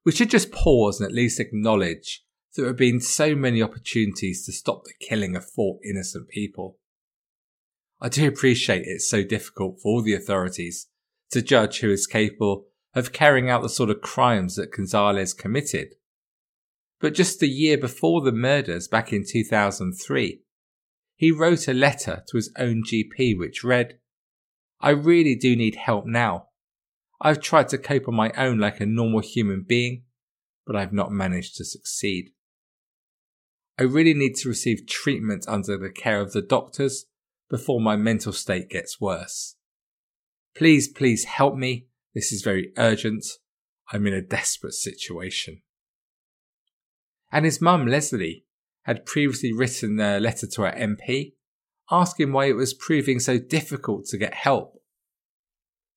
We 0.04 0.12
should 0.12 0.30
just 0.30 0.52
pause 0.52 1.00
and 1.00 1.08
at 1.08 1.14
least 1.14 1.40
acknowledge 1.40 2.22
that 2.54 2.62
There 2.62 2.68
have 2.68 2.76
been 2.76 3.00
so 3.00 3.34
many 3.34 3.62
opportunities 3.62 4.44
to 4.46 4.52
stop 4.52 4.84
the 4.84 4.94
killing 5.00 5.34
of 5.34 5.48
four 5.48 5.78
innocent 5.84 6.28
people. 6.28 6.78
I 8.00 8.08
do 8.08 8.28
appreciate 8.28 8.82
it's 8.84 9.08
so 9.08 9.24
difficult 9.24 9.80
for 9.80 9.88
all 9.88 10.02
the 10.02 10.14
authorities 10.14 10.88
to 11.30 11.42
judge 11.42 11.80
who 11.80 11.90
is 11.90 12.06
capable 12.06 12.66
of 12.94 13.12
carrying 13.12 13.50
out 13.50 13.62
the 13.62 13.68
sort 13.68 13.90
of 13.90 14.02
crimes 14.02 14.54
that 14.56 14.72
Gonzalez 14.72 15.34
committed. 15.34 15.94
But 17.00 17.14
just 17.14 17.42
a 17.42 17.48
year 17.48 17.76
before 17.76 18.20
the 18.20 18.32
murders 18.32 18.86
back 18.86 19.12
in 19.12 19.24
2003, 19.28 20.42
he 21.16 21.30
wrote 21.32 21.66
a 21.66 21.74
letter 21.74 22.22
to 22.28 22.36
his 22.36 22.52
own 22.56 22.82
GP 22.84 23.36
which 23.38 23.64
read, 23.64 23.98
I 24.80 24.90
really 24.90 25.34
do 25.34 25.56
need 25.56 25.76
help 25.76 26.06
now. 26.06 26.48
I've 27.26 27.40
tried 27.40 27.70
to 27.70 27.78
cope 27.78 28.06
on 28.06 28.14
my 28.14 28.30
own 28.36 28.58
like 28.58 28.80
a 28.80 28.86
normal 28.86 29.20
human 29.20 29.64
being, 29.66 30.02
but 30.66 30.76
I've 30.76 30.92
not 30.92 31.10
managed 31.10 31.56
to 31.56 31.64
succeed. 31.64 32.32
I 33.78 33.84
really 33.84 34.12
need 34.12 34.34
to 34.36 34.48
receive 34.50 34.86
treatment 34.86 35.46
under 35.48 35.78
the 35.78 35.88
care 35.88 36.20
of 36.20 36.32
the 36.32 36.42
doctors 36.42 37.06
before 37.48 37.80
my 37.80 37.96
mental 37.96 38.34
state 38.34 38.68
gets 38.68 39.00
worse. 39.00 39.56
Please, 40.54 40.86
please 40.86 41.24
help 41.24 41.56
me. 41.56 41.86
This 42.14 42.30
is 42.30 42.42
very 42.42 42.72
urgent. 42.76 43.24
I'm 43.90 44.06
in 44.06 44.12
a 44.12 44.20
desperate 44.20 44.74
situation. 44.74 45.62
And 47.32 47.46
his 47.46 47.60
mum, 47.60 47.86
Leslie, 47.86 48.44
had 48.82 49.06
previously 49.06 49.52
written 49.52 49.98
a 49.98 50.20
letter 50.20 50.46
to 50.46 50.62
her 50.62 50.72
MP 50.72 51.32
asking 51.90 52.32
why 52.32 52.46
it 52.46 52.56
was 52.56 52.74
proving 52.74 53.18
so 53.18 53.38
difficult 53.38 54.04
to 54.06 54.18
get 54.18 54.34
help. 54.34 54.73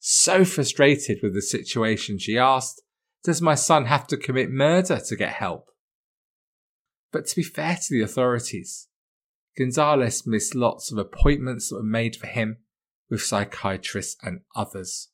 So 0.10 0.46
frustrated 0.46 1.20
with 1.22 1.34
the 1.34 1.42
situation, 1.42 2.18
she 2.18 2.38
asked, 2.38 2.82
Does 3.26 3.42
my 3.42 3.56
son 3.56 3.88
have 3.88 4.08
to 4.08 4.16
commit 4.16 4.50
murder 4.50 5.02
to 5.06 5.16
get 5.18 5.34
help? 5.34 5.66
But 7.12 7.26
to 7.28 7.36
be 7.36 7.44
fair 7.44 7.76
to 7.76 7.88
the 7.90 8.04
authorities, 8.04 8.88
Gonzalez 9.58 10.26
missed 10.26 10.56
lots 10.56 10.94
of 10.94 10.98
appointments 10.98 11.68
that 11.68 11.76
were 11.76 11.84
made 11.84 12.16
for 12.16 12.28
him 12.28 12.60
with 13.10 13.22
psychiatrists 13.22 14.16
and 14.24 14.44
others. 14.56 15.10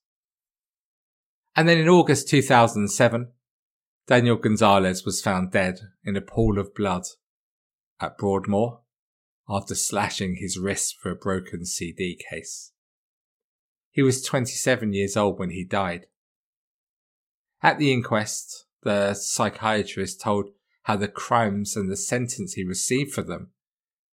And 1.55 1.67
then 1.67 1.79
in 1.79 1.89
August 1.89 2.29
2007, 2.29 3.31
Daniel 4.05 4.35
Gonzalez 4.35 5.03
was 5.03 5.23
found 5.23 5.51
dead 5.51 5.79
in 6.03 6.15
a 6.15 6.21
pool 6.21 6.59
of 6.59 6.75
blood 6.75 7.05
at 7.99 8.19
Broadmoor 8.19 8.81
after 9.49 9.73
slashing 9.73 10.35
his 10.35 10.59
wrist 10.59 10.97
for 11.01 11.09
a 11.09 11.15
broken 11.15 11.65
CD 11.65 12.15
case. 12.29 12.72
He 13.93 14.01
was 14.01 14.23
27 14.23 14.91
years 14.91 15.15
old 15.15 15.37
when 15.37 15.51
he 15.51 15.63
died. 15.63 16.07
At 17.61 17.77
the 17.77 17.93
inquest, 17.93 18.65
the 18.81 19.13
psychiatrist 19.13 20.19
told 20.19 20.49
how 20.83 20.97
the 20.97 21.07
crimes 21.07 21.77
and 21.77 21.89
the 21.89 21.95
sentence 21.95 22.53
he 22.53 22.65
received 22.65 23.13
for 23.13 23.21
them 23.21 23.51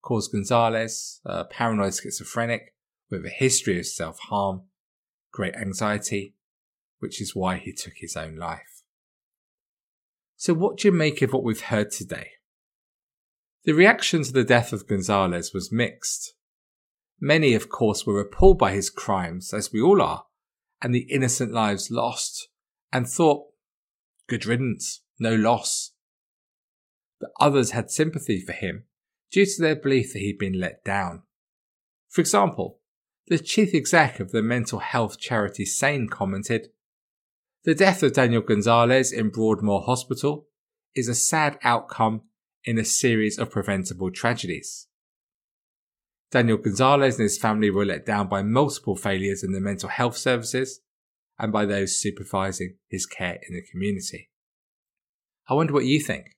caused 0.02 0.32
Gonzalez, 0.32 1.20
a 1.24 1.44
paranoid 1.46 1.94
schizophrenic 1.94 2.74
with 3.10 3.24
a 3.24 3.30
history 3.30 3.78
of 3.78 3.86
self 3.86 4.18
harm, 4.18 4.64
great 5.32 5.54
anxiety, 5.56 6.36
which 6.98 7.20
is 7.20 7.34
why 7.34 7.56
he 7.56 7.72
took 7.72 7.94
his 7.96 8.16
own 8.16 8.36
life. 8.36 8.82
So, 10.36 10.52
what 10.52 10.76
do 10.76 10.88
you 10.88 10.92
make 10.92 11.22
of 11.22 11.32
what 11.32 11.42
we've 11.42 11.60
heard 11.62 11.90
today? 11.90 12.32
The 13.64 13.72
reaction 13.72 14.22
to 14.24 14.32
the 14.32 14.44
death 14.44 14.74
of 14.74 14.86
Gonzalez 14.86 15.52
was 15.54 15.72
mixed. 15.72 16.34
Many, 17.20 17.54
of 17.54 17.68
course, 17.68 18.06
were 18.06 18.20
appalled 18.20 18.58
by 18.58 18.72
his 18.72 18.90
crimes, 18.90 19.52
as 19.52 19.72
we 19.72 19.80
all 19.80 20.00
are, 20.00 20.24
and 20.80 20.94
the 20.94 21.06
innocent 21.10 21.52
lives 21.52 21.90
lost, 21.90 22.48
and 22.92 23.06
thought, 23.06 23.46
good 24.26 24.46
riddance, 24.46 25.02
no 25.18 25.34
loss 25.34 25.92
but 27.20 27.30
others 27.38 27.72
had 27.72 27.90
sympathy 27.90 28.40
for 28.40 28.52
him 28.52 28.84
due 29.30 29.44
to 29.44 29.62
their 29.62 29.76
belief 29.76 30.12
that 30.12 30.20
he'd 30.20 30.38
been 30.38 30.58
let 30.58 30.82
down. 30.82 31.22
For 32.08 32.20
example, 32.20 32.80
the 33.28 33.38
chief 33.38 33.74
exec 33.74 34.18
of 34.18 34.32
the 34.32 34.42
mental 34.42 34.80
health 34.80 35.20
charity 35.20 35.64
SANE 35.64 36.08
commented, 36.08 36.68
The 37.64 37.74
death 37.74 38.02
of 38.02 38.14
Daniel 38.14 38.42
Gonzalez 38.42 39.12
in 39.12 39.28
Broadmoor 39.28 39.82
Hospital 39.82 40.48
is 40.96 41.08
a 41.08 41.14
sad 41.14 41.58
outcome 41.62 42.22
in 42.64 42.78
a 42.78 42.84
series 42.84 43.38
of 43.38 43.50
preventable 43.50 44.10
tragedies. 44.10 44.88
Daniel 46.30 46.58
Gonzalez 46.58 47.16
and 47.16 47.24
his 47.24 47.38
family 47.38 47.70
were 47.70 47.84
let 47.84 48.06
down 48.06 48.28
by 48.28 48.42
multiple 48.42 48.94
failures 48.94 49.42
in 49.42 49.52
the 49.52 49.60
mental 49.60 49.88
health 49.88 50.16
services 50.16 50.80
and 51.38 51.52
by 51.52 51.66
those 51.66 52.00
supervising 52.00 52.76
his 52.88 53.06
care 53.06 53.38
in 53.48 53.54
the 53.54 53.62
community. 53.62 54.30
I 55.48 55.54
wonder 55.54 55.72
what 55.72 55.86
you 55.86 56.00
think. 56.00 56.36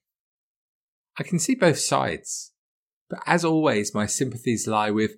I 1.19 1.23
can 1.23 1.37
see 1.37 1.53
both 1.53 1.77
sides, 1.77 2.53
but 3.09 3.19
as 3.27 3.45
always, 3.45 3.93
my 3.93 4.07
sympathies 4.07 4.67
lie 4.67 4.89
with 4.89 5.17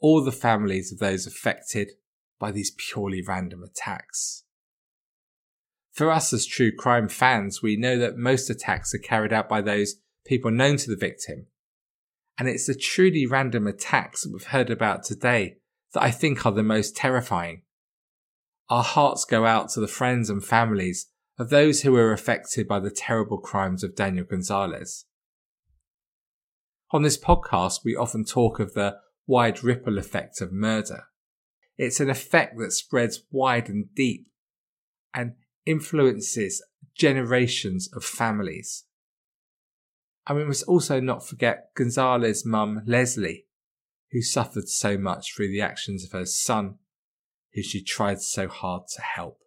all 0.00 0.24
the 0.24 0.32
families 0.32 0.90
of 0.90 0.98
those 0.98 1.26
affected 1.26 1.90
by 2.38 2.50
these 2.50 2.70
purely 2.70 3.20
random 3.20 3.62
attacks. 3.62 4.44
For 5.92 6.10
us 6.10 6.32
as 6.32 6.46
true 6.46 6.72
crime 6.74 7.10
fans, 7.10 7.62
we 7.62 7.76
know 7.76 7.98
that 7.98 8.16
most 8.16 8.48
attacks 8.48 8.94
are 8.94 8.98
carried 8.98 9.34
out 9.34 9.48
by 9.48 9.60
those 9.60 9.96
people 10.24 10.50
known 10.50 10.78
to 10.78 10.88
the 10.88 10.96
victim. 10.96 11.48
And 12.38 12.48
it's 12.48 12.66
the 12.66 12.74
truly 12.74 13.26
random 13.26 13.66
attacks 13.66 14.22
that 14.22 14.32
we've 14.32 14.44
heard 14.44 14.70
about 14.70 15.04
today 15.04 15.56
that 15.92 16.02
I 16.02 16.10
think 16.10 16.46
are 16.46 16.52
the 16.52 16.62
most 16.62 16.96
terrifying. 16.96 17.62
Our 18.68 18.84
hearts 18.84 19.24
go 19.24 19.46
out 19.46 19.70
to 19.70 19.80
the 19.80 19.88
friends 19.88 20.30
and 20.30 20.42
families 20.42 21.08
of 21.38 21.50
those 21.50 21.82
who 21.82 21.92
were 21.92 22.12
affected 22.12 22.68
by 22.68 22.80
the 22.80 22.90
terrible 22.90 23.38
crimes 23.38 23.82
of 23.82 23.96
Daniel 23.96 24.24
Gonzalez. 24.24 25.06
On 26.92 27.02
this 27.02 27.18
podcast, 27.18 27.80
we 27.84 27.96
often 27.96 28.24
talk 28.24 28.60
of 28.60 28.74
the 28.74 28.96
wide 29.26 29.62
ripple 29.62 29.98
effect 29.98 30.40
of 30.40 30.52
murder. 30.52 31.04
It's 31.78 32.00
an 32.00 32.10
effect 32.10 32.58
that 32.58 32.72
spreads 32.72 33.22
wide 33.30 33.68
and 33.68 33.86
deep 33.94 34.26
and 35.14 35.32
influences 35.64 36.62
generations 36.94 37.88
of 37.94 38.04
families. 38.04 38.84
And 40.30 40.38
we 40.38 40.44
must 40.44 40.62
also 40.68 41.00
not 41.00 41.26
forget 41.26 41.74
Gonzalez's 41.74 42.46
mum, 42.46 42.82
Leslie, 42.86 43.46
who 44.12 44.22
suffered 44.22 44.68
so 44.68 44.96
much 44.96 45.34
through 45.34 45.48
the 45.48 45.60
actions 45.60 46.04
of 46.04 46.12
her 46.12 46.24
son, 46.24 46.76
who 47.54 47.64
she 47.64 47.82
tried 47.82 48.20
so 48.20 48.46
hard 48.46 48.82
to 48.94 49.02
help. 49.02 49.40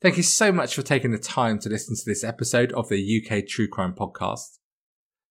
Thank 0.00 0.16
you 0.16 0.22
so 0.22 0.52
much 0.52 0.74
for 0.74 0.80
taking 0.80 1.10
the 1.10 1.18
time 1.18 1.58
to 1.58 1.68
listen 1.68 1.94
to 1.96 2.02
this 2.06 2.24
episode 2.24 2.72
of 2.72 2.88
the 2.88 3.22
UK 3.22 3.46
True 3.46 3.68
Crime 3.68 3.92
Podcast. 3.92 4.56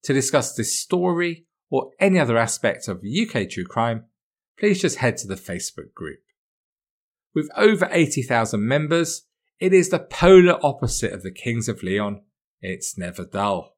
To 0.03 0.13
discuss 0.13 0.53
this 0.53 0.79
story 0.79 1.47
or 1.71 1.89
any 1.99 2.19
other 2.19 2.37
aspect 2.37 2.87
of 2.87 2.97
UK 2.97 3.49
true 3.49 3.65
crime, 3.65 4.05
please 4.59 4.79
just 4.79 4.99
head 4.99 5.17
to 5.17 5.27
the 5.27 5.33
Facebook 5.33 5.95
group. 5.95 6.19
With 7.33 7.49
over 7.57 7.89
80,000 7.89 8.63
members, 8.63 9.25
it 9.59 9.73
is 9.73 9.89
the 9.89 9.97
polar 9.97 10.63
opposite 10.63 11.11
of 11.11 11.23
the 11.23 11.31
Kings 11.31 11.67
of 11.67 11.81
Leon. 11.81 12.21
It's 12.61 12.99
never 12.99 13.25
dull. 13.25 13.70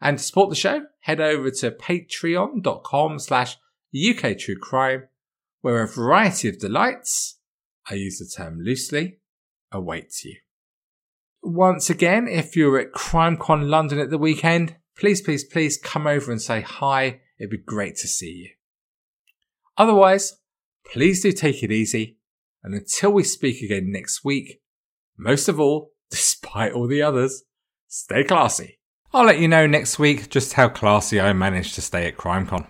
And 0.00 0.18
to 0.18 0.24
support 0.24 0.50
the 0.50 0.56
show, 0.56 0.82
head 1.00 1.20
over 1.20 1.50
to 1.50 1.70
patreon.com 1.70 3.18
slash 3.18 3.56
UK 3.94 4.36
where 5.62 5.82
a 5.82 5.88
variety 5.88 6.48
of 6.48 6.58
delights, 6.58 7.38
I 7.90 7.94
use 7.94 8.18
the 8.18 8.26
term 8.26 8.60
loosely, 8.60 9.18
awaits 9.72 10.24
you. 10.24 10.36
Once 11.42 11.88
again, 11.88 12.28
if 12.28 12.56
you're 12.56 12.78
at 12.78 12.92
CrimeCon 12.92 13.68
London 13.68 13.98
at 13.98 14.10
the 14.10 14.18
weekend, 14.18 14.76
please, 14.98 15.20
please, 15.20 15.44
please 15.44 15.78
come 15.78 16.06
over 16.06 16.30
and 16.30 16.42
say 16.42 16.60
hi. 16.60 17.20
It'd 17.38 17.50
be 17.50 17.58
great 17.58 17.96
to 17.96 18.08
see 18.08 18.30
you. 18.30 18.50
Otherwise, 19.76 20.38
please 20.90 21.22
do 21.22 21.32
take 21.32 21.62
it 21.62 21.70
easy. 21.70 22.18
And 22.62 22.74
until 22.74 23.12
we 23.12 23.22
speak 23.22 23.62
again 23.62 23.92
next 23.92 24.24
week, 24.24 24.60
most 25.16 25.48
of 25.48 25.60
all, 25.60 25.92
despite 26.10 26.72
all 26.72 26.88
the 26.88 27.02
others, 27.02 27.44
stay 27.86 28.24
classy. 28.24 28.80
I'll 29.16 29.24
let 29.24 29.38
you 29.38 29.48
know 29.48 29.66
next 29.66 29.98
week 29.98 30.28
just 30.28 30.52
how 30.52 30.68
classy 30.68 31.18
I 31.18 31.32
managed 31.32 31.74
to 31.76 31.80
stay 31.80 32.06
at 32.06 32.18
CrimeCon. 32.18 32.66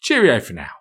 Cheerio 0.00 0.40
for 0.40 0.54
now. 0.54 0.72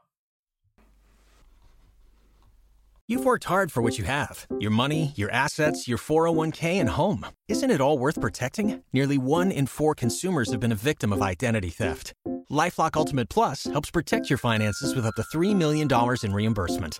You've 3.07 3.25
worked 3.25 3.43
hard 3.43 3.71
for 3.71 3.83
what 3.83 3.99
you 3.99 4.05
have 4.05 4.47
your 4.59 4.71
money, 4.71 5.13
your 5.15 5.29
assets, 5.29 5.87
your 5.87 5.99
401k, 5.99 6.79
and 6.79 6.89
home. 6.89 7.27
Isn't 7.47 7.69
it 7.69 7.79
all 7.79 7.99
worth 7.99 8.19
protecting? 8.19 8.81
Nearly 8.91 9.19
one 9.19 9.51
in 9.51 9.67
four 9.67 9.93
consumers 9.93 10.49
have 10.49 10.61
been 10.61 10.71
a 10.71 10.81
victim 10.89 11.13
of 11.13 11.21
identity 11.21 11.69
theft. 11.69 12.13
Lifelock 12.49 12.97
Ultimate 12.97 13.29
Plus 13.29 13.65
helps 13.65 13.91
protect 13.91 14.31
your 14.31 14.39
finances 14.39 14.95
with 14.95 15.05
up 15.05 15.13
to 15.13 15.37
$3 15.37 15.55
million 15.55 15.87
in 16.23 16.33
reimbursement. 16.33 16.99